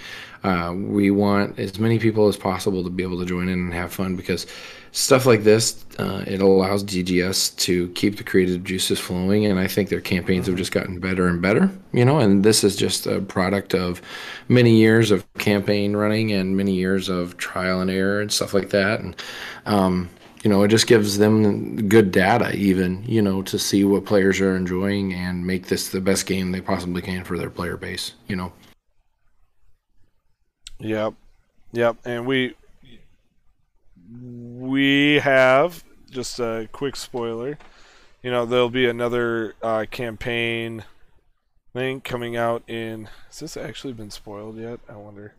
uh, 0.44 0.74
we 0.76 1.12
want 1.12 1.58
as 1.58 1.80
many 1.80 2.00
people 2.00 2.28
as 2.28 2.38
possible 2.38 2.84
to 2.84 2.90
be 2.90 3.04
able 3.04 3.20
to 3.20 3.26
join 3.26 3.50
in 3.50 3.60
and 3.60 3.74
have 3.74 3.94
fun 3.94 4.16
because 4.16 4.46
stuff 4.92 5.26
like 5.26 5.44
this 5.44 5.86
uh, 6.00 6.24
it 6.26 6.42
allows 6.42 6.84
DGS 6.84 7.56
to 7.58 7.90
keep 7.90 8.18
the 8.18 8.24
creative 8.24 8.64
juices 8.64 9.00
flowing, 9.00 9.46
and 9.46 9.60
I 9.60 9.68
think 9.68 9.90
their 9.90 10.02
campaigns 10.02 10.48
have 10.48 10.56
just 10.56 10.72
gotten 10.72 11.00
better 11.00 11.28
and 11.28 11.42
better. 11.42 11.70
You 11.94 12.06
know, 12.06 12.20
and 12.20 12.44
this 12.44 12.64
is 12.64 12.76
just 12.76 13.08
a 13.08 13.22
product 13.22 13.74
of 13.74 14.02
many 14.48 14.76
years 14.76 15.12
of 15.12 15.32
campaign 15.36 15.96
running 15.96 16.32
and 16.32 16.58
many 16.58 16.74
years 16.74 17.10
of 17.10 17.38
trial 17.38 17.82
and 17.82 17.90
error 17.90 18.20
and 18.22 18.32
stuff 18.32 18.54
like 18.54 18.70
that, 18.72 19.00
and 19.00 19.16
um, 19.66 20.10
you 20.44 20.50
know, 20.50 20.64
it 20.64 20.70
just 20.70 20.88
gives 20.88 21.18
them 21.18 21.88
good 21.90 22.12
data, 22.12 22.56
even, 22.56 23.04
you 23.04 23.22
know, 23.22 23.42
to 23.44 23.60
see 23.60 23.84
what 23.84 24.06
players 24.06 24.40
are 24.40 24.56
enjoying 24.56 25.14
and 25.14 25.46
make 25.46 25.68
this 25.68 25.90
the 25.90 26.00
best 26.00 26.26
game 26.26 26.52
they 26.52 26.62
possibly 26.62 27.02
can 27.02 27.24
for 27.24 27.38
their 27.38 27.50
player 27.50 27.76
base, 27.76 28.14
you 28.28 28.36
know. 28.36 28.54
Yep, 30.80 31.14
yep. 31.74 31.98
And 32.06 32.26
we 32.26 32.56
we 34.12 35.20
have 35.20 35.84
just 36.10 36.40
a 36.40 36.70
quick 36.72 36.96
spoiler. 36.96 37.58
You 38.24 38.32
know, 38.32 38.46
there'll 38.46 38.70
be 38.70 38.88
another 38.88 39.56
uh, 39.62 39.86
campaign 39.92 40.86
thing 41.74 42.02
coming 42.02 42.38
out 42.38 42.64
in. 42.68 43.10
Has 43.28 43.40
this 43.40 43.58
actually 43.58 43.94
been 43.94 44.10
spoiled 44.10 44.58
yet? 44.58 44.80
I 44.88 44.96
wonder. 44.96 45.34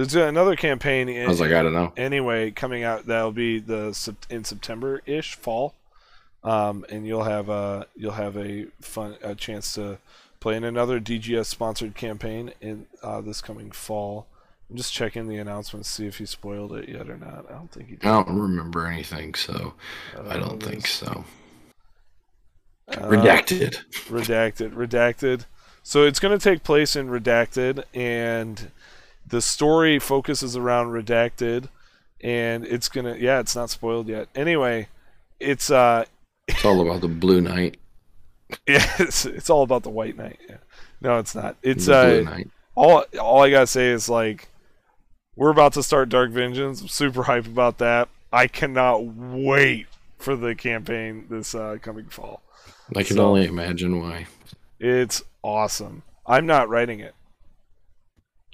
There's 0.00 0.14
another 0.14 0.56
campaign. 0.56 1.10
In, 1.10 1.26
I 1.26 1.28
was 1.28 1.40
like, 1.40 1.52
I 1.52 1.62
don't 1.62 1.74
know. 1.74 1.92
anyway 1.96 2.50
coming 2.50 2.84
out 2.84 3.06
that'll 3.06 3.32
be 3.32 3.58
the 3.58 3.88
in 4.30 4.44
September 4.44 5.02
ish 5.04 5.34
fall, 5.34 5.74
um, 6.42 6.86
and 6.88 7.06
you'll 7.06 7.24
have 7.24 7.50
a 7.50 7.86
you'll 7.94 8.12
have 8.12 8.36
a 8.36 8.66
fun 8.80 9.16
a 9.22 9.34
chance 9.34 9.74
to 9.74 9.98
play 10.40 10.56
in 10.56 10.64
another 10.64 11.00
DGS 11.00 11.46
sponsored 11.46 11.94
campaign 11.94 12.52
in 12.62 12.86
uh, 13.02 13.20
this 13.20 13.42
coming 13.42 13.70
fall. 13.70 14.26
I'm 14.70 14.76
just 14.76 14.92
checking 14.92 15.28
the 15.28 15.36
announcement 15.36 15.84
to 15.84 15.90
see 15.90 16.06
if 16.06 16.16
he 16.16 16.24
spoiled 16.24 16.72
it 16.72 16.88
yet 16.88 17.10
or 17.10 17.18
not. 17.18 17.44
I 17.50 17.54
don't 17.54 17.70
think 17.70 17.88
he 17.88 17.96
did. 17.96 18.06
I 18.06 18.22
don't 18.22 18.38
remember 18.38 18.86
anything, 18.86 19.34
so 19.34 19.74
I 20.28 20.38
don't 20.38 20.62
think 20.62 20.82
this. 20.82 20.92
so. 20.92 21.24
Uh, 22.88 22.94
Redacted. 23.06 23.78
redacted 24.08 24.74
redacted 24.74 25.44
so 25.82 26.04
it's 26.04 26.20
going 26.20 26.36
to 26.36 26.42
take 26.42 26.62
place 26.62 26.96
in 26.96 27.08
redacted 27.08 27.84
and 27.94 28.70
the 29.30 29.40
story 29.40 29.98
focuses 29.98 30.56
around 30.56 30.88
redacted 30.88 31.68
and 32.20 32.64
it's 32.66 32.88
to 32.88 33.16
yeah 33.18 33.40
it's 33.40 33.56
not 33.56 33.70
spoiled 33.70 34.08
yet 34.08 34.28
anyway 34.34 34.86
it's 35.38 35.70
uh 35.70 36.04
It's 36.48 36.64
all 36.64 36.80
about 36.82 37.00
the 37.00 37.08
Blue 37.08 37.40
Knight. 37.40 37.78
yeah, 38.68 38.84
it's, 38.98 39.24
it's 39.24 39.48
all 39.48 39.62
about 39.62 39.84
the 39.84 39.90
white 39.90 40.16
knight 40.16 40.38
yeah. 40.48 40.56
no 41.00 41.18
it's 41.18 41.34
not 41.34 41.56
it's 41.62 41.86
the 41.86 41.92
Blue 41.92 42.20
uh 42.26 42.30
Knight. 42.30 42.50
all 42.74 43.04
all 43.20 43.42
i 43.42 43.50
gotta 43.50 43.66
say 43.66 43.88
is 43.88 44.08
like 44.08 44.48
we're 45.36 45.50
about 45.50 45.72
to 45.74 45.82
start 45.82 46.08
dark 46.08 46.30
vengeance 46.30 46.80
i'm 46.82 46.88
super 46.88 47.22
hype 47.22 47.46
about 47.46 47.78
that 47.78 48.08
i 48.32 48.46
cannot 48.48 49.04
wait 49.04 49.86
for 50.18 50.34
the 50.36 50.54
campaign 50.54 51.26
this 51.30 51.54
uh 51.54 51.76
coming 51.80 52.06
fall 52.06 52.42
I 52.96 53.04
can 53.04 53.16
so- 53.16 53.28
only 53.28 53.46
imagine 53.46 54.00
why. 54.00 54.26
it's 54.80 55.22
awesome 55.44 56.02
i'm 56.26 56.46
not 56.46 56.68
writing 56.68 56.98
it 56.98 57.14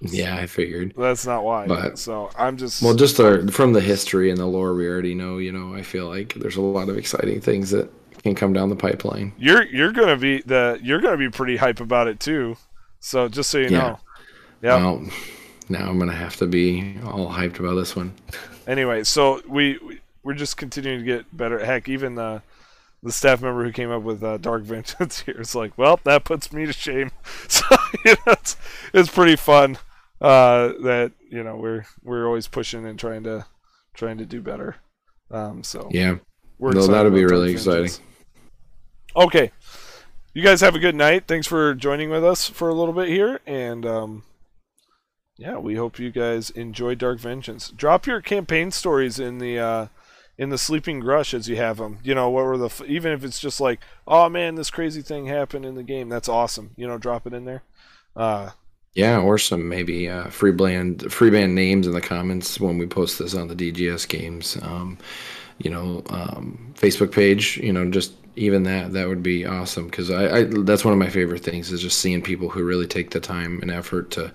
Yeah, 0.01 0.37
I 0.37 0.47
figured. 0.47 0.93
That's 0.97 1.27
not 1.27 1.43
why. 1.45 1.67
But- 1.67 1.99
so 1.99 2.31
I'm 2.39 2.57
just 2.57 2.83
Well, 2.83 2.95
just 2.95 3.19
uh, 3.19 3.47
from 3.47 3.73
the 3.73 3.81
history 3.81 4.31
and 4.31 4.39
the 4.39 4.47
lore 4.47 4.75
we 4.75 4.87
already 4.87 5.15
know, 5.15 5.39
you 5.39 5.53
know, 5.53 5.75
I 5.75 5.83
feel 5.83 6.07
like 6.09 6.35
there's 6.35 6.57
a 6.57 6.61
lot 6.61 6.89
of 6.89 6.99
exciting 6.99 7.41
things 7.41 7.71
that 7.71 7.91
can 8.23 8.35
come 8.35 8.53
down 8.53 8.69
the 8.69 8.77
pipeline. 8.77 9.33
you're 9.39 9.63
you're 9.65 9.93
gonna 9.93 10.17
be 10.17 10.43
the 10.43 10.79
you're 10.83 11.01
gonna 11.01 11.17
be 11.17 11.31
pretty 11.31 11.57
hype 11.57 11.81
about 11.81 12.09
it 12.09 12.19
too. 12.21 12.57
So 13.01 13.29
just 13.29 13.51
so 13.51 13.59
you 13.59 13.69
Yeah. 13.71 13.79
know. 13.79 13.99
Yeah. 14.63 14.77
Well, 14.77 15.07
now 15.69 15.89
I'm 15.89 15.99
gonna 15.99 16.13
have 16.13 16.37
to 16.37 16.47
be 16.47 16.97
all 17.05 17.31
hyped 17.31 17.59
about 17.61 17.77
this 17.77 17.95
one. 17.97 18.13
Anyway, 18.67 19.05
so 19.05 19.41
we 19.49 19.79
we- 19.79 20.01
we're 20.25 20.35
just 20.35 20.57
continuing 20.57 20.99
to 20.99 21.05
get 21.05 21.37
better. 21.37 21.65
Heck, 21.65 21.89
even 21.89 22.17
the 22.17 22.43
the 23.03 23.13
staff 23.13 23.41
member 23.43 23.63
who 23.65 23.73
came 23.73 23.91
up 23.91 24.03
with 24.03 24.23
uh, 24.23 24.37
Dark 24.39 24.63
Vengeance 24.63 25.21
here 25.27 25.41
is 25.41 25.55
like, 25.55 25.77
well, 25.79 26.01
that 26.05 26.25
puts 26.25 26.53
me 26.53 26.67
to 26.67 26.73
shame. 26.73 27.11
So 27.49 27.65
you 28.05 28.13
know, 28.27 28.33
it's 28.33 28.57
it's 28.93 29.09
pretty 29.09 29.37
fun 29.37 29.79
uh, 30.21 30.73
that 30.83 31.13
you 31.31 31.43
know 31.45 31.57
we're 31.57 31.85
we're 32.03 32.27
always 32.27 32.49
pushing 32.49 32.87
and 32.87 32.99
trying 32.99 33.23
to 33.25 33.47
trying 33.95 34.19
to 34.19 34.27
do 34.27 34.41
better. 34.41 34.77
Um, 35.31 35.63
so 35.63 35.89
Yeah. 35.93 36.17
We're 36.59 36.73
No, 36.73 36.87
that'll 36.87 37.11
be 37.11 37.25
really 37.25 37.53
Dark 37.55 37.63
Vengeance. 37.65 37.97
exciting. 37.99 38.07
Okay. 39.17 39.53
You 40.35 40.43
guys 40.43 40.61
have 40.61 40.75
a 40.75 40.79
good 40.79 40.95
night. 40.95 41.25
Thanks 41.27 41.47
for 41.47 41.75
joining 41.75 42.11
with 42.11 42.25
us 42.25 42.49
for 42.49 42.69
a 42.69 42.75
little 42.75 42.93
bit 42.95 43.09
here. 43.09 43.41
And 43.47 43.87
um, 43.87 44.23
yeah, 45.39 45.57
we 45.59 45.77
hope 45.77 45.99
you 45.99 46.11
guys 46.11 46.51
enjoy 46.51 46.95
Dark 46.95 47.19
Vengeance. 47.21 47.71
Drop 47.71 48.07
your 48.07 48.21
campaign 48.21 48.71
stories 48.71 49.19
in 49.19 49.39
the 49.39 49.59
uh, 49.59 49.87
in 50.39 50.51
the 50.51 50.59
Sleeping 50.59 51.01
Grush 51.03 51.35
as 51.35 51.49
you 51.49 51.57
have 51.57 51.79
them. 51.79 51.99
You 52.03 52.15
know, 52.15 52.31
what 52.31 52.45
were 52.45 52.59
the 52.59 52.85
even 52.87 53.13
if 53.13 53.25
it's 53.25 53.41
just 53.41 53.61
like, 53.61 53.81
oh 54.07 54.29
man, 54.29 54.55
this 54.57 54.71
crazy 54.71 55.03
thing 55.03 55.27
happened 55.27 55.65
in 55.65 55.75
the 55.75 55.83
game. 55.83 56.09
That's 56.09 56.29
awesome. 56.29 56.73
You 56.77 56.87
know, 56.87 56.99
drop 56.99 57.27
it 57.27 57.33
in 57.35 57.45
there. 57.45 57.65
Uh, 58.15 58.51
Yeah, 58.95 59.21
or 59.21 59.37
some 59.39 59.69
maybe 59.69 60.09
uh, 60.09 60.29
free 60.31 60.53
band 60.53 61.13
free 61.13 61.31
band 61.31 61.55
names 61.55 61.87
in 61.87 61.93
the 61.93 62.01
comments 62.01 62.59
when 62.61 62.79
we 62.79 62.87
post 62.87 63.19
this 63.19 63.35
on 63.35 63.49
the 63.49 63.55
DGS 63.55 64.09
games. 64.09 64.57
Um, 64.63 64.99
you 65.59 65.71
know, 65.71 66.03
um, 66.09 66.75
Facebook 66.77 67.13
page. 67.13 67.59
You 67.59 67.73
know, 67.73 67.91
just 67.91 68.15
even 68.37 68.63
that 68.65 68.93
that 68.95 69.09
would 69.09 69.23
be 69.23 69.45
awesome 69.47 69.87
because 69.87 70.11
I, 70.11 70.39
I 70.39 70.45
that's 70.45 70.85
one 70.85 70.93
of 70.93 70.99
my 70.99 71.11
favorite 71.11 71.43
things 71.45 71.73
is 71.73 71.83
just 71.83 71.99
seeing 71.99 72.23
people 72.23 72.49
who 72.49 72.65
really 72.65 72.87
take 72.87 73.11
the 73.11 73.21
time 73.21 73.61
and 73.63 73.71
effort 73.71 74.11
to 74.13 74.33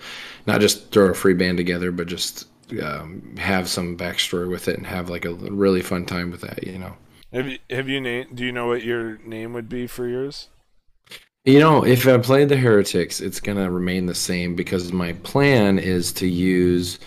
not 0.48 0.62
just 0.62 0.92
throw 0.92 1.08
a 1.10 1.14
free 1.16 1.34
band 1.34 1.58
together, 1.58 1.92
but 1.92 2.08
just 2.08 2.48
um, 2.80 3.36
have 3.38 3.68
some 3.68 3.98
backstory 3.98 4.50
with 4.50 4.68
it 4.68 4.78
and 4.78 4.88
have 4.88 5.10
like 5.10 5.26
a 5.26 5.34
really 5.34 5.82
fun 5.82 6.06
time 6.06 6.32
with 6.32 6.42
that. 6.42 6.66
You 6.66 6.80
know. 6.80 6.96
have 7.34 7.48
you 7.48 7.60
have 7.70 7.90
you 7.90 8.02
na- 8.02 8.30
do 8.34 8.46
you 8.46 8.52
know 8.52 8.68
what 8.68 8.84
your 8.84 9.18
name 9.20 9.54
would 9.54 9.70
be 9.70 9.88
for 9.88 10.08
yours? 10.08 10.50
You 11.44 11.60
know, 11.60 11.84
if 11.84 12.08
I 12.08 12.18
play 12.20 12.46
the 12.46 12.56
Heretics, 12.58 13.20
it's 13.20 13.40
gonna 13.40 13.72
remain 13.72 14.06
the 14.06 14.14
same 14.14 14.56
because 14.56 14.94
my 14.94 15.14
plan 15.14 15.80
is 15.80 16.14
to 16.14 16.28
use, 16.28 17.00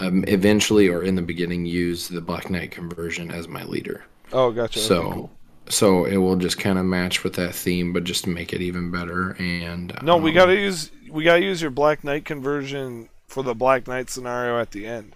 um, 0.00 0.24
eventually 0.26 0.88
or 0.88 1.04
in 1.04 1.14
the 1.14 1.22
beginning, 1.22 1.64
use 1.64 2.08
the 2.08 2.20
Black 2.20 2.50
Knight 2.50 2.72
conversion 2.72 3.30
as 3.30 3.46
my 3.46 3.62
leader. 3.64 4.04
Oh, 4.32 4.50
gotcha. 4.50 4.80
Okay, 4.80 4.88
so, 4.88 5.12
cool. 5.12 5.30
so 5.68 6.04
it 6.06 6.16
will 6.16 6.34
just 6.34 6.58
kind 6.58 6.76
of 6.76 6.86
match 6.86 7.22
with 7.22 7.34
that 7.34 7.54
theme, 7.54 7.92
but 7.92 8.02
just 8.02 8.26
make 8.26 8.52
it 8.52 8.60
even 8.60 8.90
better. 8.90 9.36
And 9.38 9.96
No, 10.02 10.16
we 10.16 10.30
um, 10.30 10.34
gotta 10.34 10.56
use 10.56 10.90
we 11.08 11.22
gotta 11.22 11.42
use 11.42 11.62
your 11.62 11.70
Black 11.70 12.02
Knight 12.02 12.24
conversion 12.24 13.08
for 13.38 13.44
the 13.44 13.54
Black 13.54 13.86
Knight 13.86 14.10
scenario 14.10 14.58
at 14.58 14.72
the 14.72 14.84
end. 14.84 15.14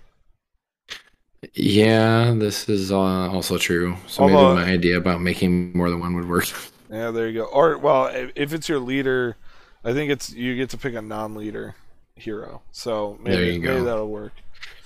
Yeah, 1.54 2.32
this 2.36 2.68
is 2.68 2.92
uh, 2.92 2.96
also 2.96 3.58
true. 3.58 3.96
So 4.06 4.22
Although- 4.22 4.54
maybe 4.54 4.64
my 4.66 4.72
idea 4.72 4.96
about 4.96 5.20
making 5.20 5.76
more 5.76 5.90
than 5.90 5.98
one 5.98 6.14
would 6.14 6.28
work. 6.28 6.46
Yeah, 6.90 7.10
there 7.10 7.26
you 7.26 7.40
go. 7.40 7.44
Or 7.46 7.78
well, 7.78 8.08
if, 8.08 8.32
if 8.34 8.52
it's 8.52 8.68
your 8.68 8.78
leader, 8.78 9.38
I 9.82 9.94
think 9.94 10.10
it's 10.10 10.30
you 10.30 10.54
get 10.56 10.68
to 10.70 10.76
pick 10.76 10.92
a 10.94 11.00
non-leader 11.00 11.74
hero. 12.16 12.60
So 12.70 13.16
maybe, 13.22 13.34
There 13.34 13.44
you 13.46 13.60
maybe 13.60 13.84
that'll 13.84 14.10
work. 14.10 14.34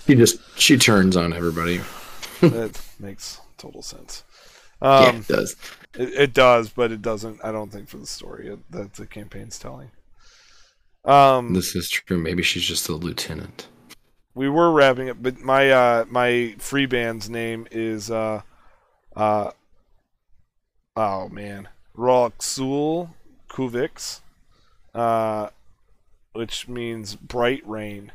she 0.06 0.14
just 0.14 0.38
she 0.56 0.78
turns 0.78 1.16
on 1.16 1.32
everybody. 1.32 1.80
that 2.42 2.80
makes 3.00 3.40
total 3.58 3.82
sense. 3.82 4.22
yeah, 4.80 4.98
Um, 5.08 5.16
it 5.16 5.26
does. 5.26 5.56
it, 5.98 6.14
it 6.14 6.32
does, 6.32 6.68
but 6.68 6.92
it 6.92 7.02
doesn't. 7.02 7.44
I 7.44 7.50
don't 7.50 7.72
think 7.72 7.88
for 7.88 7.96
the 7.96 8.06
story 8.06 8.46
it, 8.50 8.60
that 8.70 8.94
the 8.94 9.06
campaign's 9.08 9.58
telling. 9.58 9.90
Um, 11.06 11.54
This 11.54 11.74
is 11.76 11.88
true. 11.88 12.18
Maybe 12.18 12.42
she's 12.42 12.64
just 12.64 12.88
a 12.88 12.94
lieutenant. 12.94 13.68
we 14.34 14.48
were 14.48 14.70
wrapping 14.72 15.08
up, 15.08 15.18
but 15.22 15.38
my 15.40 15.70
uh, 15.70 16.04
my 16.10 16.54
free 16.58 16.86
band's 16.86 17.30
name 17.30 17.66
is 17.70 18.10
uh, 18.10 18.42
uh, 19.14 19.50
oh 20.96 21.28
man, 21.28 21.68
Roxul 21.96 23.10
Kuvix, 23.48 24.20
uh, 24.94 25.48
which 26.32 26.68
means 26.68 27.14
bright 27.14 27.62
rain. 27.66 28.12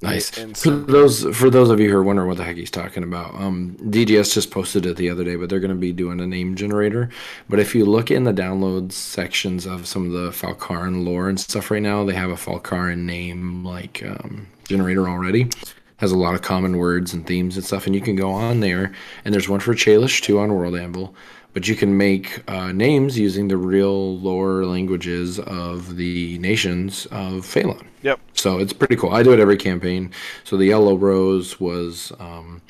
Nice. 0.00 0.30
For 0.30 0.70
those 0.70 1.24
for 1.36 1.50
those 1.50 1.70
of 1.70 1.80
you 1.80 1.90
who 1.90 1.96
are 1.96 2.04
wondering 2.04 2.28
what 2.28 2.36
the 2.36 2.44
heck 2.44 2.56
he's 2.56 2.70
talking 2.70 3.02
about, 3.02 3.34
um, 3.34 3.76
DGS 3.80 4.32
just 4.32 4.52
posted 4.52 4.86
it 4.86 4.96
the 4.96 5.10
other 5.10 5.24
day, 5.24 5.34
but 5.34 5.50
they're 5.50 5.58
going 5.58 5.70
to 5.70 5.74
be 5.74 5.92
doing 5.92 6.20
a 6.20 6.26
name 6.26 6.54
generator. 6.54 7.10
But 7.48 7.58
if 7.58 7.74
you 7.74 7.84
look 7.84 8.12
in 8.12 8.22
the 8.22 8.32
downloads 8.32 8.92
sections 8.92 9.66
of 9.66 9.88
some 9.88 10.06
of 10.06 10.12
the 10.12 10.30
Falcaran 10.30 11.04
lore 11.04 11.28
and 11.28 11.38
stuff 11.40 11.72
right 11.72 11.82
now, 11.82 12.04
they 12.04 12.14
have 12.14 12.30
a 12.30 12.34
Falcaran 12.34 12.98
name 12.98 13.64
like 13.64 14.04
um, 14.04 14.46
generator 14.68 15.08
already. 15.08 15.50
Has 15.96 16.12
a 16.12 16.16
lot 16.16 16.34
of 16.34 16.42
common 16.42 16.76
words 16.76 17.12
and 17.12 17.26
themes 17.26 17.56
and 17.56 17.66
stuff, 17.66 17.86
and 17.86 17.94
you 17.94 18.00
can 18.00 18.14
go 18.14 18.30
on 18.30 18.60
there. 18.60 18.92
And 19.24 19.34
there's 19.34 19.48
one 19.48 19.58
for 19.58 19.74
Chalish 19.74 20.22
too 20.22 20.38
on 20.38 20.54
World 20.54 20.76
Anvil, 20.76 21.12
but 21.52 21.66
you 21.66 21.74
can 21.74 21.96
make 21.96 22.42
uh, 22.48 22.72
names 22.72 23.18
using 23.18 23.48
the 23.48 23.56
real 23.56 24.18
lore 24.18 24.64
languages 24.64 25.38
of 25.40 25.96
the 25.96 26.38
nations 26.38 27.06
of 27.06 27.44
Falon. 27.44 27.88
Yep. 28.02 28.20
So 28.34 28.58
it's 28.58 28.72
pretty 28.72 28.96
cool. 28.96 29.10
I 29.10 29.22
do 29.22 29.32
it 29.32 29.40
every 29.40 29.56
campaign. 29.56 30.12
So 30.44 30.56
the 30.56 30.66
yellow 30.66 30.96
rose 30.96 31.58
was 31.58 32.12
um, 32.20 32.62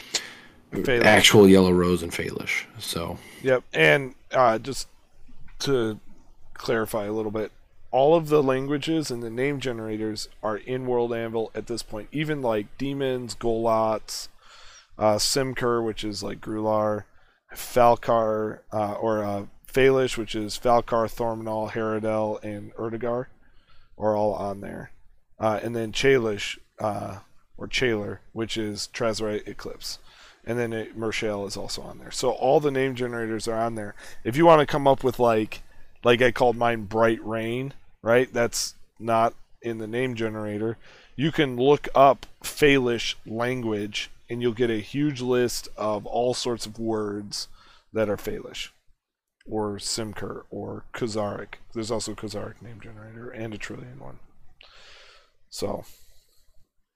actual 0.87 1.49
yellow 1.49 1.73
rose 1.73 2.03
and 2.03 2.13
Phalish. 2.13 2.65
So 2.79 3.19
Yep, 3.43 3.65
and 3.73 4.15
uh, 4.33 4.59
just 4.59 4.89
to 5.61 6.01
clarify 6.55 7.07
a 7.07 7.13
little 7.13 7.31
bit, 7.31 7.53
all 7.91 8.15
of 8.15 8.29
the 8.29 8.43
languages 8.43 9.11
and 9.11 9.23
the 9.23 9.31
name 9.31 9.61
generators 9.61 10.29
are 10.43 10.57
in 10.57 10.87
World 10.87 11.13
Anvil 11.13 11.51
at 11.55 11.67
this 11.67 11.83
point. 11.83 12.09
Even 12.13 12.43
like 12.43 12.67
demons, 12.77 13.35
Golots, 13.35 14.29
uh, 14.99 15.17
Simkur, 15.17 15.85
which 15.85 16.05
is 16.05 16.23
like 16.23 16.41
Grular, 16.41 17.05
Falkar, 17.55 18.61
uh, 18.73 18.95
or 18.95 19.25
uh, 19.25 19.47
which 19.75 20.35
is 20.35 20.59
Falcar, 20.59 21.07
Thormanol, 21.07 21.71
Haradel, 21.71 22.43
and 22.43 22.75
Erdogar, 22.75 23.27
are 23.97 24.17
all 24.17 24.35
on 24.35 24.61
there. 24.61 24.91
Uh, 25.39 25.61
and 25.63 25.75
then 25.77 25.93
Chalish, 25.93 26.59
uh, 26.81 27.19
or 27.57 27.69
Chaler, 27.69 28.19
which 28.33 28.57
is 28.57 28.89
Trazerite 28.93 29.47
Eclipse 29.47 29.99
and 30.49 30.59
then 30.59 30.73
it, 30.73 30.97
Mershale 30.97 31.47
is 31.47 31.59
also 31.59 31.83
on 31.83 31.99
there. 31.99 32.11
So 32.11 32.31
all 32.31 32.59
the 32.59 32.71
name 32.71 32.95
generators 32.95 33.47
are 33.47 33.61
on 33.61 33.75
there. 33.75 33.95
If 34.25 34.35
you 34.35 34.47
want 34.47 34.61
to 34.61 34.67
come 34.67 34.89
up 34.89 35.05
with 35.05 35.19
like, 35.19 35.63
like 36.03 36.23
I 36.23 36.33
called 36.33 36.57
mine 36.57 36.85
Bright 36.85 37.23
Rain, 37.23 37.75
right? 38.03 38.33
That's 38.33 38.75
not 38.99 39.35
in 39.61 39.77
the 39.77 39.87
name 39.87 40.15
generator. 40.15 40.79
You 41.17 41.33
can 41.33 41.57
look 41.57 41.89
up 41.95 42.25
Phalish 42.43 43.15
language, 43.27 44.11
and 44.29 44.43
you'll 44.43 44.53
get 44.53 44.71
a 44.71 44.79
huge 44.79 45.21
list 45.21 45.69
of 45.77 46.07
all 46.07 46.35
sorts 46.35 46.67
of 46.67 46.79
words 46.79 47.49
that 47.93 48.09
are 48.09 48.17
Phalish, 48.17 48.71
or 49.47 49.77
Simkur, 49.77 50.43
or 50.51 50.85
Khazaric. 50.93 51.55
There's 51.75 51.91
also 51.91 52.13
a 52.13 52.17
Khazaric 52.17 52.61
name 52.61 52.81
generator 52.81 53.31
and 53.31 53.55
a 53.55 53.59
Trillion 53.59 53.99
one. 53.99 54.19
So 55.51 55.85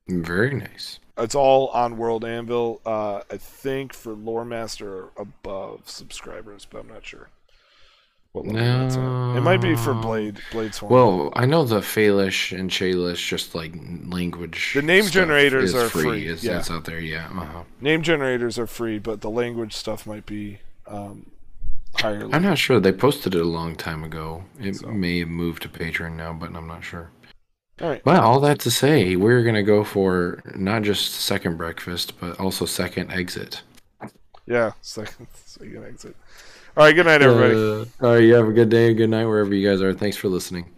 very 0.08 0.54
nice. 0.54 0.98
it's 1.16 1.34
all 1.34 1.68
on 1.68 1.96
World 1.96 2.24
Anvil. 2.24 2.80
Uh, 2.84 3.22
I 3.30 3.36
think 3.36 3.92
for 3.92 4.12
Lore 4.12 4.44
Master 4.44 5.10
above 5.16 5.88
subscribers, 5.88 6.66
but 6.68 6.80
I'm 6.80 6.88
not 6.88 7.06
sure. 7.06 7.28
What 8.32 8.56
at. 8.56 8.96
It 9.36 9.42
might 9.42 9.60
be 9.60 9.76
for 9.76 9.92
Blade 9.92 10.40
Blade 10.52 10.74
Swarm. 10.74 10.90
Well, 10.92 11.32
I 11.36 11.44
know 11.44 11.64
the 11.64 11.80
Phalish 11.80 12.58
and 12.58 12.70
Chalish, 12.70 13.28
just 13.28 13.54
like 13.54 13.74
language. 14.06 14.72
The 14.74 14.80
name 14.80 15.04
generators 15.04 15.74
are 15.74 15.90
free. 15.90 16.02
free, 16.02 16.26
It's, 16.28 16.42
yeah. 16.42 16.58
it's 16.58 16.70
out 16.70 16.86
there. 16.86 16.98
Yeah. 16.98 17.26
Uh-huh. 17.26 17.64
name 17.82 18.02
generators 18.02 18.58
are 18.58 18.66
free, 18.66 18.98
but 18.98 19.20
the 19.20 19.28
language 19.28 19.74
stuff 19.74 20.06
might 20.06 20.24
be 20.24 20.60
um, 20.86 21.30
higher. 21.96 22.26
I'm 22.32 22.42
not 22.42 22.56
sure. 22.56 22.80
They 22.80 22.92
posted 22.92 23.34
it 23.34 23.42
a 23.42 23.44
long 23.44 23.76
time 23.76 24.02
ago. 24.02 24.44
It 24.58 24.76
So. 24.76 24.88
may 24.88 25.18
have 25.18 25.28
moved 25.28 25.60
to 25.64 25.68
Patreon 25.68 26.16
now, 26.16 26.32
but 26.32 26.56
I'm 26.56 26.66
not 26.66 26.84
sure. 26.84 27.10
All 27.82 27.90
right. 27.90 28.04
Well, 28.06 28.22
all 28.22 28.40
that 28.40 28.60
to 28.60 28.70
say, 28.70 29.14
we're 29.14 29.42
gonna 29.42 29.62
go 29.62 29.84
for 29.84 30.42
not 30.54 30.82
just 30.84 31.12
second 31.12 31.58
breakfast, 31.58 32.18
but 32.18 32.40
also 32.40 32.64
second 32.64 33.12
exit. 33.12 33.60
Yeah. 34.46 34.72
Second, 34.80 35.26
second 35.44 35.84
exit. 35.84 36.16
All 36.74 36.84
right. 36.84 36.94
Good 36.94 37.06
night, 37.06 37.20
everybody. 37.20 37.54
Uh, 37.54 37.84
all 38.06 38.14
right, 38.14 38.22
you 38.22 38.34
have 38.34 38.48
a 38.48 38.52
good 38.52 38.70
day, 38.70 38.88
and 38.88 38.96
good 38.96 39.10
night, 39.10 39.26
wherever 39.26 39.54
you 39.54 39.68
guys 39.68 39.82
are. 39.82 39.92
Thanks 39.92 40.16
for 40.16 40.28
listening. 40.28 40.70